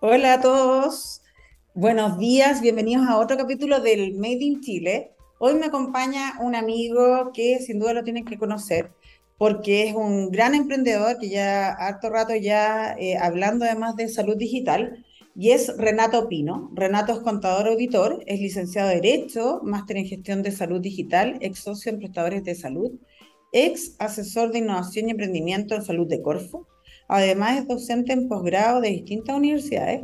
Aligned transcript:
Hola 0.00 0.34
a 0.34 0.40
todos, 0.40 1.22
buenos 1.74 2.20
días, 2.20 2.60
bienvenidos 2.60 3.08
a 3.08 3.18
otro 3.18 3.36
capítulo 3.36 3.80
del 3.80 4.14
Made 4.14 4.44
in 4.44 4.60
Chile. 4.60 5.10
Hoy 5.40 5.54
me 5.54 5.66
acompaña 5.66 6.34
un 6.40 6.54
amigo 6.54 7.32
que 7.34 7.58
sin 7.58 7.80
duda 7.80 7.94
lo 7.94 8.04
tienen 8.04 8.24
que 8.24 8.38
conocer 8.38 8.92
porque 9.38 9.88
es 9.88 9.96
un 9.96 10.30
gran 10.30 10.54
emprendedor 10.54 11.18
que 11.18 11.30
ya 11.30 11.72
harto 11.72 12.10
rato 12.10 12.32
ya 12.36 12.94
eh, 12.96 13.16
hablando 13.16 13.64
además 13.64 13.96
de 13.96 14.08
salud 14.08 14.36
digital 14.36 15.04
y 15.34 15.50
es 15.50 15.76
Renato 15.76 16.28
Pino. 16.28 16.70
Renato 16.74 17.12
es 17.14 17.18
contador 17.18 17.66
auditor, 17.66 18.22
es 18.28 18.38
licenciado 18.38 18.90
de 18.90 19.00
Derecho, 19.00 19.58
máster 19.64 19.96
en 19.96 20.06
gestión 20.06 20.44
de 20.44 20.52
salud 20.52 20.80
digital, 20.80 21.38
ex 21.40 21.58
socio 21.58 21.90
en 21.90 21.98
prestadores 21.98 22.44
de 22.44 22.54
salud, 22.54 22.92
ex 23.50 23.96
asesor 23.98 24.52
de 24.52 24.60
innovación 24.60 25.08
y 25.08 25.10
emprendimiento 25.10 25.74
en 25.74 25.82
salud 25.82 26.06
de 26.06 26.22
Corfo 26.22 26.68
Además, 27.08 27.58
es 27.58 27.66
docente 27.66 28.12
en 28.12 28.28
posgrado 28.28 28.80
de 28.80 28.90
distintas 28.90 29.34
universidades. 29.34 30.02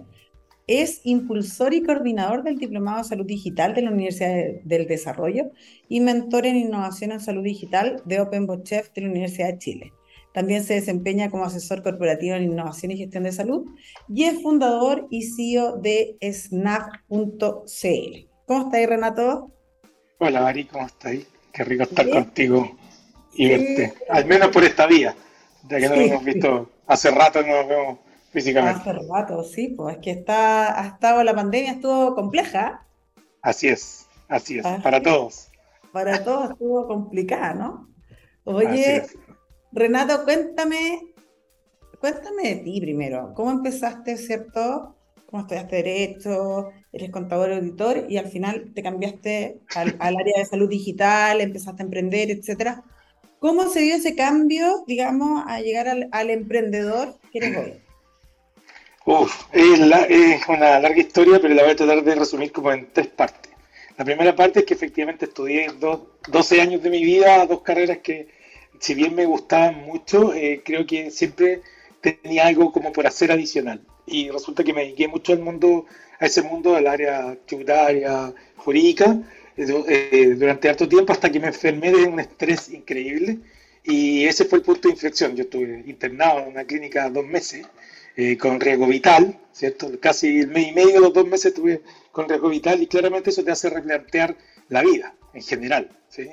Es 0.67 1.03
impulsor 1.05 1.75
y 1.75 1.83
coordinador 1.83 2.43
del 2.43 2.59
Diplomado 2.59 2.99
de 2.99 3.09
Salud 3.09 3.27
Digital 3.27 3.75
de 3.75 3.83
la 3.83 3.91
Universidad 3.91 4.63
del 4.65 4.87
Desarrollo 4.87 5.51
y 5.89 6.01
mentor 6.01 6.47
en 6.47 6.57
innovación 6.57 7.13
en 7.13 7.21
salud 7.21 7.45
digital 7.45 8.03
de 8.07 8.21
OpenBochef 8.21 8.91
de 8.95 9.03
la 9.03 9.09
Universidad 9.09 9.49
de 9.49 9.59
Chile. 9.59 9.93
También 10.33 10.65
se 10.65 10.75
desempeña 10.75 11.31
como 11.31 11.45
asesor 11.45 11.83
corporativo 11.83 12.35
en 12.35 12.45
innovación 12.45 12.93
y 12.93 12.97
gestión 12.97 13.25
de 13.25 13.33
salud 13.33 13.67
y 14.09 14.25
es 14.25 14.43
fundador 14.43 15.07
y 15.11 15.23
CEO 15.23 15.77
de 15.77 16.17
snap.cl. 16.21 17.37
¿Cómo 18.47 18.65
estáis, 18.65 18.89
Renato? 18.89 19.53
Hola, 20.19 20.49
Ari, 20.49 20.65
¿cómo 20.65 20.87
estáis? 20.87 21.27
Qué 21.53 21.63
rico 21.63 21.85
estar 21.85 22.09
contigo 22.09 22.77
y 23.35 23.49
verte, 23.49 23.95
al 24.09 24.25
menos 24.27 24.49
por 24.49 24.65
esta 24.65 24.87
vía, 24.87 25.15
ya 25.69 25.79
que 25.79 25.89
no 25.89 25.95
lo 25.97 26.03
hemos 26.03 26.25
visto 26.25 26.71
Hace 26.87 27.11
rato 27.11 27.43
no 27.43 27.57
nos 27.57 27.69
vemos 27.69 27.99
físicamente. 28.31 28.81
Hace 28.81 28.93
rato, 29.09 29.43
sí, 29.45 29.69
pues 29.69 29.97
es 29.97 30.03
que 30.03 30.11
está, 30.11 30.81
ha 30.81 30.87
estado 30.89 31.23
la 31.25 31.35
pandemia, 31.35 31.73
estuvo 31.73 32.15
compleja. 32.15 32.87
Así 33.43 33.69
es, 33.69 34.07
así 34.29 34.59
es, 34.59 34.67
para 34.83 35.03
todos. 35.03 35.49
Para 35.93 36.25
todos 36.25 36.51
estuvo 36.51 36.87
complicada, 36.87 37.55
¿no? 37.55 37.89
Oye, 38.45 39.05
Renato, 39.73 40.25
cuéntame, 40.25 41.01
cuéntame 42.01 42.43
de 42.43 42.57
ti 42.57 42.81
primero. 42.81 43.33
¿Cómo 43.35 43.51
empezaste, 43.51 44.17
cierto? 44.17 44.97
¿Cómo 45.27 45.43
estudiaste 45.43 45.77
Derecho? 45.77 46.71
Eres 46.93 47.11
contador 47.11 47.53
auditor 47.53 48.07
y 48.09 48.19
al 48.19 48.29
final 48.29 48.73
te 48.75 48.83
cambiaste 48.83 49.61
al, 49.75 49.97
al 49.99 50.17
área 50.17 50.39
de 50.39 50.45
salud 50.45 50.69
digital, 50.69 51.41
empezaste 51.41 51.83
a 51.83 51.87
emprender, 51.87 52.31
etcétera. 52.31 52.85
¿Cómo 53.45 53.69
se 53.69 53.81
dio 53.81 53.97
ese 53.97 54.15
cambio, 54.15 54.85
digamos, 54.87 55.45
a 55.47 55.61
llegar 55.61 55.87
al, 56.11 56.31
emprendedor 56.31 57.15
que 57.31 57.41
eres 57.41 57.57
hoy? 57.59 57.75
Uf, 59.05 59.45
es, 59.53 60.49
una 60.49 60.81
larga 60.81 60.99
historia, 60.99 61.39
pero 61.43 61.53
la 61.53 61.63
voy 61.65 61.73
a 61.73 61.77
tratar 61.77 62.03
de 62.03 62.15
resumir 62.15 62.53
como 62.53 62.73
en 62.73 62.89
tres 62.91 63.09
partes. 63.09 63.53
La 63.99 64.05
primera 64.07 64.35
parte 64.35 64.61
es 64.61 64.65
que 64.65 64.73
efectivamente 64.73 65.27
estudié 65.27 65.71
12 66.27 66.61
años 66.63 66.83
de 66.83 66.89
mi 66.89 67.05
vida, 67.05 67.45
dos 67.45 67.61
carreras 67.61 67.99
que, 67.99 68.29
si 68.79 68.95
bien 68.95 69.15
me 69.15 69.27
gustaban 69.27 69.85
mucho, 69.85 70.33
eh, 70.33 70.63
creo 70.65 70.87
que 70.87 71.11
siempre 71.11 71.61
tenía 72.01 72.47
algo 72.47 72.73
como 72.73 72.95
por 72.95 73.07
hacer 73.07 73.31
adicional. 73.31 73.83
Y 74.07 74.31
resulta 74.31 74.65
que 74.65 74.73
me 74.73 74.85
dediqué 74.85 75.07
mucho 75.07 75.35
al 75.35 75.41
mundo, 75.41 75.85
a 76.19 76.25
ese 76.25 76.41
mundo 76.41 76.73
del 76.73 76.87
área 76.87 77.37
tributaria, 77.45 78.33
jurídica, 78.57 79.19
eh, 79.57 80.35
durante 80.37 80.69
harto 80.69 80.89
tiempo 80.89 81.13
hasta 81.13 81.31
que 81.31 81.41
me 81.41 81.49
enfermé 81.49 81.93
de 81.93 82.05
un 82.05 82.19
estrés 82.19 82.71
increíble 82.71 83.39
y 83.85 84.25
ese 84.25 84.47
fue 84.47 84.59
el 84.59 84.65
punto 84.65 84.89
de 84.89 84.95
inflexión. 84.95 85.37
Yo 85.37 85.45
estuve 85.45 85.85
internado 85.87 86.41
en 86.41 86.49
una 86.49 86.65
clínica 86.65 87.09
dos 87.11 87.27
meses 87.27 87.67
eh, 88.17 88.37
con 88.39 88.61
riesgo 88.61 88.87
vital, 88.87 89.39
¿cierto? 89.53 89.91
Casi 90.01 90.41
el 90.41 90.49
mes 90.49 90.69
y 90.69 90.73
medio, 90.73 91.01
los 91.01 91.13
dos 91.13 91.27
meses 91.27 91.47
estuve 91.47 91.83
con 92.11 92.29
riesgo 92.29 92.49
vital 92.49 92.83
y 92.83 92.87
claramente 92.87 93.31
eso 93.31 93.45
te 93.45 93.53
hace 93.53 93.71
replantear 93.71 94.37
la 94.69 94.83
vida 94.83 95.15
en 95.35 95.43
general, 95.43 95.91
¿sí? 96.09 96.29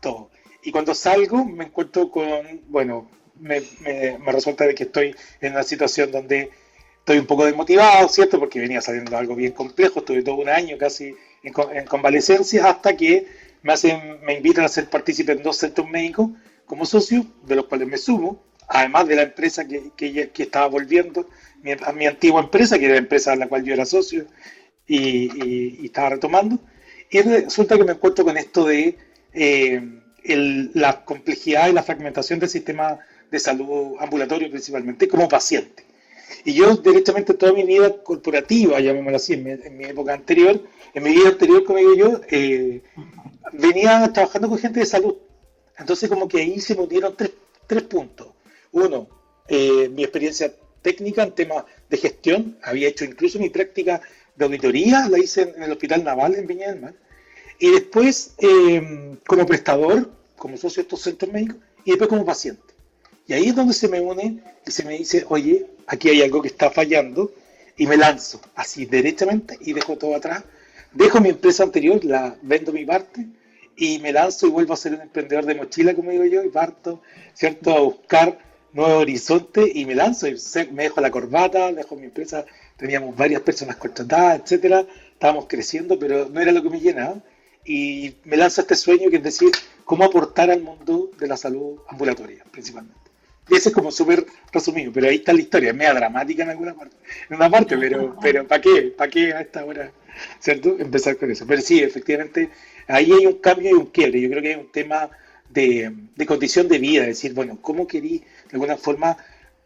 Todo. 0.00 0.30
Y 0.62 0.72
cuando 0.72 0.94
salgo 0.94 1.44
me 1.44 1.64
encuentro 1.66 2.10
con, 2.10 2.62
bueno, 2.68 3.08
me, 3.38 3.62
me, 3.80 4.18
me 4.18 4.32
resulta 4.32 4.66
de 4.66 4.74
que 4.74 4.84
estoy 4.84 5.14
en 5.40 5.52
una 5.52 5.62
situación 5.62 6.10
donde 6.10 6.50
estoy 6.98 7.18
un 7.18 7.26
poco 7.26 7.44
desmotivado, 7.46 8.08
¿cierto? 8.08 8.38
Porque 8.38 8.58
venía 8.58 8.80
saliendo 8.80 9.16
algo 9.16 9.36
bien 9.36 9.52
complejo, 9.52 10.00
estuve 10.00 10.22
todo 10.22 10.36
un 10.36 10.48
año 10.48 10.76
casi 10.76 11.14
en, 11.46 11.86
convalecencia 11.86 12.68
hasta 12.68 12.96
que 12.96 13.26
me, 13.62 13.72
hacen, 13.72 14.20
me 14.22 14.34
invitan 14.34 14.64
a 14.64 14.68
ser 14.68 14.88
partícipe 14.88 15.32
en 15.32 15.42
dos 15.42 15.56
centros 15.56 15.88
médicos 15.88 16.30
como 16.66 16.84
socio, 16.84 17.26
de 17.44 17.56
los 17.56 17.66
cuales 17.66 17.88
me 17.88 17.98
sumo, 17.98 18.42
además 18.68 19.06
de 19.06 19.16
la 19.16 19.22
empresa 19.22 19.66
que, 19.66 19.92
que, 19.96 20.42
estaba 20.42 20.66
volviendo, 20.66 21.28
mi, 21.62 21.72
a 21.72 21.92
mi 21.92 22.06
antigua 22.06 22.40
empresa, 22.40 22.78
que 22.78 22.86
era 22.86 22.94
la 22.94 23.00
empresa 23.00 23.32
en 23.32 23.40
la 23.40 23.48
cual 23.48 23.64
yo 23.64 23.72
era 23.72 23.86
socio 23.86 24.26
y, 24.86 25.30
y, 25.44 25.86
estaba 25.86 26.10
retomando. 26.10 26.58
Y 27.10 27.20
resulta 27.20 27.76
que 27.76 27.84
me 27.84 27.92
encuentro 27.92 28.24
con 28.24 28.36
esto 28.36 28.64
de 28.64 28.98
eh, 29.32 29.80
el, 30.24 30.70
la 30.74 31.04
complejidad 31.04 31.68
y 31.68 31.72
la 31.72 31.82
fragmentación 31.82 32.40
del 32.40 32.48
sistema 32.48 32.98
de 33.30 33.38
salud 33.38 33.96
ambulatorio 34.00 34.50
principalmente 34.50 35.08
como 35.08 35.28
paciente. 35.28 35.85
Y 36.44 36.54
yo 36.54 36.76
directamente 36.76 37.34
toda 37.34 37.52
mi 37.52 37.64
vida 37.64 38.02
corporativa, 38.02 38.80
llamémoslo 38.80 39.16
así, 39.16 39.34
en 39.34 39.76
mi, 39.76 39.84
época 39.84 40.14
anterior, 40.14 40.60
en 40.94 41.02
mi 41.02 41.10
vida 41.10 41.28
anterior, 41.28 41.64
como 41.64 41.78
digo 41.78 41.94
yo, 41.94 42.20
eh, 42.30 42.82
venía 43.52 44.12
trabajando 44.12 44.48
con 44.48 44.58
gente 44.58 44.80
de 44.80 44.86
salud. 44.86 45.16
Entonces 45.78 46.08
como 46.08 46.28
que 46.28 46.38
ahí 46.38 46.60
se 46.60 46.74
me 46.74 46.82
unieron 46.82 47.16
tres, 47.16 47.32
tres 47.66 47.82
puntos. 47.84 48.28
Uno, 48.72 49.08
eh, 49.48 49.88
mi 49.88 50.02
experiencia 50.02 50.52
técnica 50.82 51.22
en 51.22 51.32
temas 51.32 51.64
de 51.90 51.96
gestión, 51.96 52.58
había 52.62 52.88
hecho 52.88 53.04
incluso 53.04 53.38
mi 53.38 53.50
práctica 53.50 54.00
de 54.36 54.44
auditoría, 54.44 55.08
la 55.08 55.18
hice 55.18 55.42
en, 55.56 55.62
el 55.62 55.72
Hospital 55.72 56.04
Naval 56.04 56.34
en 56.34 56.46
Viña 56.46 56.68
del 56.68 56.80
Mar. 56.80 56.94
Y 57.58 57.70
después 57.70 58.34
eh, 58.38 59.16
como 59.26 59.46
prestador, 59.46 60.10
como 60.36 60.56
socio 60.56 60.82
de 60.82 60.82
estos 60.82 61.02
centros 61.02 61.32
médicos, 61.32 61.56
y 61.84 61.90
después 61.90 62.08
como 62.08 62.24
paciente. 62.24 62.62
Y 63.26 63.32
ahí 63.32 63.48
es 63.48 63.56
donde 63.56 63.74
se 63.74 63.88
me 63.88 64.00
une 64.00 64.42
y 64.64 64.70
se 64.70 64.84
me 64.84 64.98
dice, 64.98 65.24
oye, 65.28 65.66
aquí 65.86 66.08
hay 66.08 66.22
algo 66.22 66.42
que 66.42 66.48
está 66.48 66.70
fallando, 66.70 67.32
y 67.76 67.86
me 67.86 67.96
lanzo 67.96 68.40
así 68.54 68.86
derechamente 68.86 69.58
y 69.60 69.72
dejo 69.72 69.96
todo 69.98 70.14
atrás. 70.14 70.44
Dejo 70.92 71.20
mi 71.20 71.28
empresa 71.28 71.62
anterior, 71.62 72.02
la 72.04 72.36
vendo 72.42 72.72
mi 72.72 72.84
parte, 72.84 73.26
y 73.76 73.98
me 73.98 74.12
lanzo 74.12 74.46
y 74.46 74.50
vuelvo 74.50 74.72
a 74.72 74.76
ser 74.76 74.94
un 74.94 75.02
emprendedor 75.02 75.44
de 75.44 75.54
mochila, 75.54 75.94
como 75.94 76.10
digo 76.10 76.24
yo, 76.24 76.42
y 76.42 76.48
parto, 76.48 77.02
¿cierto?, 77.34 77.74
a 77.74 77.80
buscar 77.80 78.38
nuevos 78.72 79.02
horizontes 79.02 79.70
y 79.74 79.84
me 79.84 79.94
lanzo, 79.94 80.26
y 80.26 80.36
me 80.72 80.84
dejo 80.84 81.00
la 81.00 81.10
corbata, 81.10 81.72
dejo 81.72 81.96
mi 81.96 82.04
empresa, 82.04 82.46
teníamos 82.76 83.14
varias 83.14 83.42
personas 83.42 83.76
contratadas, 83.76 84.40
etcétera, 84.40 84.86
estábamos 85.12 85.46
creciendo, 85.46 85.98
pero 85.98 86.28
no 86.30 86.40
era 86.40 86.52
lo 86.52 86.62
que 86.62 86.70
me 86.70 86.80
llenaba, 86.80 87.22
y 87.64 88.14
me 88.24 88.36
lanzo 88.36 88.62
este 88.62 88.76
sueño 88.76 89.10
que 89.10 89.16
es 89.16 89.22
decir, 89.22 89.50
cómo 89.84 90.04
aportar 90.04 90.50
al 90.50 90.62
mundo 90.62 91.10
de 91.18 91.26
la 91.26 91.36
salud 91.36 91.78
ambulatoria, 91.88 92.44
principalmente. 92.50 93.05
Y 93.48 93.54
ese 93.54 93.68
es 93.68 93.74
como 93.74 93.92
súper 93.92 94.26
resumido, 94.52 94.92
pero 94.92 95.08
ahí 95.08 95.16
está 95.16 95.32
la 95.32 95.40
historia, 95.40 95.70
es 95.70 95.76
media 95.76 95.94
dramática 95.94 96.42
en 96.42 96.50
alguna 96.50 96.74
parte, 96.74 96.96
en 97.30 97.36
una 97.36 97.48
parte, 97.48 97.78
pero, 97.78 98.16
pero 98.20 98.46
¿para 98.46 98.60
qué? 98.60 98.94
¿Para 98.96 99.10
qué 99.10 99.32
a 99.32 99.40
esta 99.40 99.64
hora? 99.64 99.92
¿Cierto? 100.40 100.76
Empezar 100.78 101.16
con 101.16 101.30
eso. 101.30 101.46
Pero 101.46 101.62
sí, 101.62 101.80
efectivamente, 101.80 102.50
ahí 102.88 103.12
hay 103.12 103.26
un 103.26 103.34
cambio 103.34 103.70
y 103.70 103.74
un 103.74 103.86
quiebre. 103.86 104.20
Yo 104.20 104.30
creo 104.30 104.42
que 104.42 104.48
hay 104.48 104.60
un 104.60 104.72
tema 104.72 105.10
de, 105.50 105.92
de 106.16 106.26
condición 106.26 106.66
de 106.68 106.78
vida, 106.78 107.02
es 107.02 107.08
decir, 107.08 107.34
bueno, 107.34 107.58
¿cómo 107.60 107.86
querí 107.86 108.18
de 108.18 108.52
alguna 108.52 108.76
forma 108.76 109.16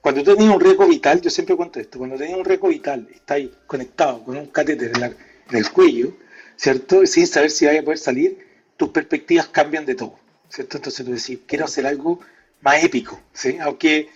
cuando 0.01 0.23
tú 0.23 0.35
tenías 0.35 0.55
un 0.55 0.61
riesgo 0.61 0.87
vital, 0.89 1.21
yo 1.21 1.29
siempre 1.31 1.57
cuento 1.57 1.79
esto, 1.79 1.99
cuando 1.99 2.17
tenías 2.17 2.39
un 2.39 2.45
riesgo 2.45 2.69
vital, 2.69 3.07
estáis 3.15 3.51
conectado 3.67 4.25
con 4.25 4.37
un 4.37 4.47
catéter 4.47 4.93
en, 4.97 5.05
en, 5.05 5.17
el 5.57 5.71
cuello, 5.71 6.15
¿cierto? 6.57 7.05
Sin 7.07 7.27
saber 7.27 7.51
si 7.51 7.67
vaya 7.67 7.81
a 7.81 7.85
poder 7.85 7.99
salir, 7.99 8.39
tus 8.79 8.89
perspectivas 8.89 9.49
cambian 9.49 9.85
de 9.85 9.95
todo, 9.95 10.19
¿cierto? 10.49 10.79
Entonces 10.79 11.05
tú 11.05 11.13
decís, 11.13 11.41
quiero 11.47 11.67
hacer 11.67 11.87
algo 11.87 12.21
más 12.63 12.83
épico, 12.83 13.21
¿sí? 13.33 13.59
Aunque 13.61 14.09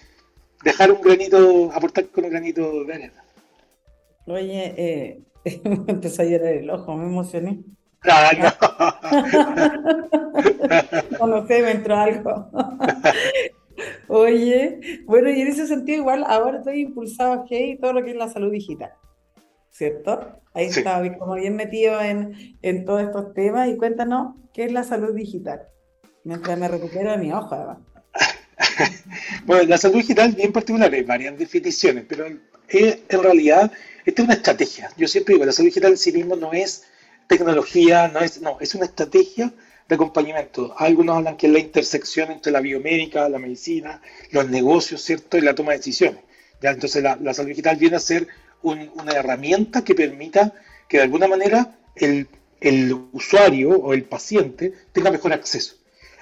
dejar 0.62 0.90
un 0.90 1.00
granito, 1.00 1.70
aportar 1.72 2.06
con 2.08 2.24
un 2.24 2.30
granito 2.30 2.84
de 2.84 2.94
arena. 2.94 3.24
Oye, 4.26 4.74
eh, 4.76 5.22
me 5.64 5.92
empezó 5.92 6.22
a 6.22 6.24
llorar 6.24 6.54
el 6.54 6.70
ojo, 6.70 6.96
me 6.96 7.06
emocioné. 7.06 7.62
Ah, 8.02 8.30
no. 11.18 11.26
no 11.26 11.46
sé, 11.46 11.62
me 11.62 11.70
entró 11.72 11.96
algo. 11.96 12.50
Oye, 14.08 15.02
bueno, 15.06 15.30
y 15.30 15.40
en 15.40 15.48
ese 15.48 15.66
sentido 15.66 15.98
igual 15.98 16.24
ahora 16.26 16.58
estoy 16.58 16.80
impulsado 16.80 17.32
a 17.32 17.46
y 17.50 17.78
todo 17.78 17.92
lo 17.92 18.04
que 18.04 18.10
es 18.10 18.16
la 18.16 18.28
salud 18.28 18.52
digital, 18.52 18.92
¿cierto? 19.70 20.40
Ahí 20.52 20.66
está, 20.66 21.02
como 21.18 21.34
bien 21.34 21.56
metido 21.56 22.00
en, 22.00 22.56
en 22.62 22.84
todos 22.84 23.02
estos 23.02 23.34
temas 23.34 23.68
y 23.68 23.76
cuéntanos 23.76 24.36
qué 24.52 24.64
es 24.64 24.72
la 24.72 24.84
salud 24.84 25.12
digital, 25.14 25.62
mientras 26.22 26.56
me 26.58 26.68
recupero 26.68 27.10
de 27.10 27.18
mi 27.18 27.32
ojo 27.32 27.52
además. 27.54 27.78
bueno, 29.46 29.64
la 29.64 29.78
salud 29.78 29.96
digital 29.96 30.32
bien 30.32 30.52
particular, 30.52 30.92
hay 30.92 31.02
varias 31.02 31.38
definiciones, 31.38 32.04
pero 32.08 32.26
en 32.26 33.22
realidad 33.22 33.70
esta 34.04 34.22
es 34.22 34.26
una 34.26 34.34
estrategia. 34.34 34.90
Yo 34.96 35.08
siempre 35.08 35.34
digo, 35.34 35.46
la 35.46 35.52
salud 35.52 35.68
digital 35.68 35.92
en 35.92 35.98
sí 35.98 36.12
mismo 36.12 36.36
no 36.36 36.52
es 36.52 36.84
tecnología, 37.26 38.08
no 38.08 38.20
es, 38.20 38.40
no, 38.40 38.58
es 38.60 38.74
una 38.74 38.86
estrategia 38.86 39.52
de 39.88 39.94
acompañamiento. 39.94 40.74
Algunos 40.78 41.16
hablan 41.16 41.36
que 41.36 41.46
es 41.46 41.52
la 41.52 41.58
intersección 41.58 42.30
entre 42.30 42.52
la 42.52 42.60
biomédica, 42.60 43.28
la 43.28 43.38
medicina, 43.38 44.00
los 44.30 44.48
negocios, 44.48 45.02
¿cierto? 45.02 45.38
Y 45.38 45.42
la 45.42 45.54
toma 45.54 45.72
de 45.72 45.78
decisiones. 45.78 46.20
¿ya? 46.60 46.70
Entonces 46.70 47.02
la, 47.02 47.34
salud 47.34 47.48
digital 47.48 47.76
viene 47.76 47.96
a 47.96 48.00
ser 48.00 48.28
una 48.62 49.12
herramienta 49.12 49.84
que 49.84 49.94
permita 49.94 50.54
que 50.88 50.98
de 50.98 51.02
alguna 51.02 51.28
manera 51.28 51.78
el, 51.96 52.28
el 52.60 52.94
usuario 53.12 53.70
o 53.70 53.92
el 53.92 54.04
paciente 54.04 54.72
tenga 54.92 55.10
mejor 55.10 55.32
acceso. 55.32 55.76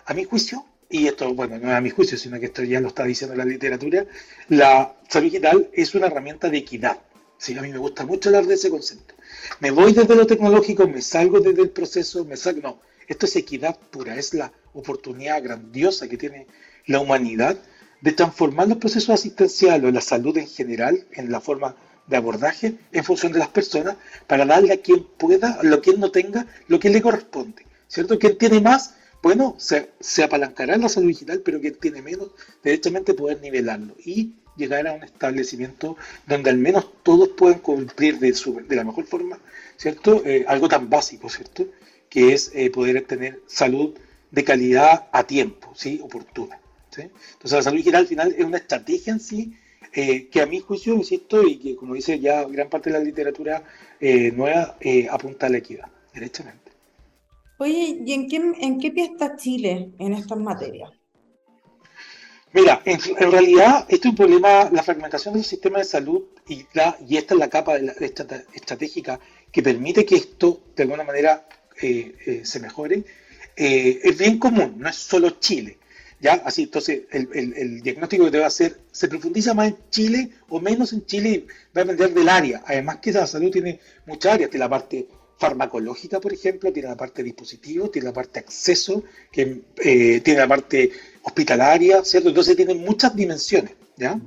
A 0.05 0.15
mi 0.15 0.25
juicio, 0.25 0.67
y 0.93 1.09
esto, 1.09 1.33
bueno, 1.33 1.59
no 1.59 1.71
es 1.71 1.75
a 1.75 1.81
mi 1.81 1.89
juicio, 1.89 2.19
sino 2.19 2.39
que 2.39 2.47
esto 2.47 2.63
ya 2.63 2.79
lo 2.79 2.89
está 2.89 3.05
diciendo 3.05 3.35
la 3.35 3.47
literatura, 3.47 4.05
la 4.49 4.95
salud 5.09 5.25
digital 5.31 5.71
es 5.73 5.95
una 5.95 6.07
herramienta 6.07 6.51
de 6.51 6.59
equidad. 6.59 6.99
Sí, 7.39 7.57
a 7.57 7.63
mí 7.63 7.73
me 7.73 7.79
gusta 7.79 8.05
mucho 8.05 8.29
hablar 8.29 8.47
de 8.47 8.55
ese 8.55 8.69
concepto. 8.69 9.15
Me 9.61 9.71
voy 9.71 9.95
desde 9.95 10.15
lo 10.15 10.27
tecnológico, 10.27 10.87
me 10.87 11.01
salgo 11.01 11.41
desde 11.41 11.63
el 11.63 11.71
proceso, 11.71 12.27
me 12.27 12.37
salgo. 12.37 12.61
No, 12.61 12.81
esto 13.09 13.25
es 13.25 13.35
equidad 13.37 13.79
pura, 13.91 14.17
es 14.17 14.35
la 14.35 14.53
oportunidad 14.75 15.43
grandiosa 15.43 16.09
que 16.09 16.19
tiene 16.19 16.47
la 16.87 17.01
humanidad 17.01 17.57
de 18.03 18.13
transformar 18.13 18.69
los 18.69 18.77
procesos 18.79 19.11
asistenciales 19.11 19.89
o 19.89 19.91
la 19.91 20.03
salud 20.03 20.37
en 20.37 20.47
general 20.47 21.07
en 21.13 21.33
la 21.33 21.41
forma 21.41 21.75
de 22.07 22.17
abordaje 22.19 22.75
en 22.93 23.05
función 23.05 23.33
de 23.33 23.39
las 23.39 23.49
personas 23.49 23.97
para 24.27 24.45
darle 24.45 24.75
a 24.75 24.83
quien 24.83 25.05
pueda, 25.17 25.59
a 25.59 25.81
quien 25.81 26.01
no 26.01 26.11
tenga, 26.11 26.47
lo 26.69 26.79
que 26.79 26.91
le 26.91 27.01
corresponde. 27.01 27.65
¿Cierto? 27.89 28.19
Quien 28.19 28.37
tiene 28.37 28.61
más, 28.61 28.95
bueno, 29.23 29.55
se, 29.59 29.89
apalancará 30.25 30.75
en 30.75 30.83
la 30.83 30.89
salud 30.89 31.09
digital, 31.09 31.43
pero 31.45 31.61
quien 31.61 31.77
tiene 31.77 32.03
menos, 32.03 32.31
derechamente 32.65 33.15
poder 33.15 33.41
nivelarlo 33.41 33.95
y 34.05 34.33
llegar 34.57 34.87
a 34.87 34.93
un 34.93 35.05
establecimiento 35.05 35.97
donde 36.27 36.51
al 36.51 36.59
menos 36.59 36.91
todos 37.05 37.29
puedan 37.29 37.61
cumplir 37.61 38.19
de, 38.19 38.35
la 38.77 38.85
mejor 38.85 39.07
forma, 39.07 39.39
¿cierto? 39.77 40.23
Eh, 40.27 40.45
algo 40.49 40.69
tan 40.69 40.91
básico, 40.91 41.29
¿cierto? 41.29 41.67
Que 42.09 42.35
es 42.35 42.51
eh, 42.55 42.69
poder 42.71 43.07
tener 43.07 43.41
salud 43.47 43.95
de 44.31 44.45
calidad 44.45 45.09
a 45.13 45.25
tiempo, 45.25 45.73
¿sí? 45.75 46.01
Oportuna. 46.03 46.59
Entonces 46.95 47.53
la 47.53 47.63
salud 47.63 47.79
digital 47.79 48.03
al 48.03 48.09
final 48.09 48.35
es 48.37 48.45
una 48.45 48.59
estrategia 48.59 49.15
en 49.15 49.21
sí 49.21 49.57
eh, 49.95 50.27
que 50.29 50.43
a 50.43 50.47
mi 50.47 50.61
juicio, 50.61 50.95
insisto, 50.95 51.47
y 51.47 51.57
que 51.59 51.77
como 51.77 51.95
dice 51.95 52.19
ya 52.19 52.45
gran 52.45 52.69
parte 52.69 52.91
de 52.91 52.99
la 52.99 53.05
literatura 53.05 53.63
nueva, 54.35 54.77
apunta 55.11 55.47
a 55.47 55.49
la 55.49 55.59
equidad, 55.59 55.87
derechamente. 56.13 56.62
Oye, 57.63 58.03
¿y 58.05 58.13
en 58.13 58.29
qué, 58.29 58.37
en 58.61 58.81
qué 58.81 58.91
pie 58.91 59.05
está 59.05 59.37
Chile 59.37 59.93
en 60.01 60.15
estas 60.15 60.37
materias? 60.37 60.91
Mira, 62.53 62.83
en, 62.85 62.99
realidad 63.31 63.87
este 63.89 64.09
es 64.09 64.11
un 64.11 64.17
problema, 64.17 64.69
la 64.73 64.83
fragmentación 64.83 65.35
del 65.35 65.45
sistema 65.45 65.79
de 65.79 65.85
salud 65.85 66.25
y, 66.49 66.67
la, 66.73 66.97
y 67.09 67.19
esta 67.19 67.35
es 67.35 67.39
la 67.41 67.49
capa 67.49 67.75
de 67.75 67.83
la, 67.83 67.93
estratégica 67.93 69.21
que 69.53 69.63
permite 69.63 70.05
que 70.05 70.17
esto 70.17 70.61
de 70.75 70.83
alguna 70.83 71.05
manera 71.05 71.47
se 71.79 72.59
mejore, 72.59 73.05
es 73.55 74.19
bien 74.19 74.41
común, 74.41 74.75
no 74.79 74.89
es 74.89 74.97
solo 74.97 75.31
Chile. 75.39 75.79
¿Ya? 76.21 76.35
Así, 76.45 76.65
entonces, 76.65 77.03
el, 77.13 77.81
diagnóstico 77.81 78.25
que 78.25 78.33
te 78.33 78.39
va 78.39 78.45
a 78.45 78.49
hacer 78.49 78.81
se 78.91 79.07
profundiza 79.07 79.55
más 79.55 79.69
en 79.69 79.77
Chile 79.91 80.31
o 80.49 80.61
menos 80.61 80.93
en 80.93 81.07
Chile 81.07 81.47
va 81.77 81.83
a 81.83 81.85
depender 81.85 82.13
del 82.13 82.29
área. 82.29 82.63
Además 82.67 82.97
que 82.97 83.13
la 83.13 83.27
salud 83.27 83.53
tiene 83.53 83.79
muchas 84.07 84.35
áreas, 84.35 84.51
tiene 84.51 84.65
la 84.65 84.71
parte 84.71 85.07
farmacológica, 85.43 86.21
por 86.21 86.33
ejemplo, 86.33 86.73
tiene 86.73 86.89
la 86.89 86.97
parte 86.97 87.21
de 87.21 87.25
dispositivos, 87.31 87.91
tiene 87.91 88.07
la 88.07 88.13
parte 88.13 88.39
acceso, 88.39 89.03
eh, 89.33 90.21
tiene 90.23 90.39
la 90.39 90.47
parte 90.47 90.93
hospitalaria, 91.25 92.05
¿cierto? 92.05 92.29
Entonces 92.29 92.55
tiene 92.55 92.75
muchas 92.77 93.17
dimensiones, 93.17 93.73
¿ya? 93.97 94.21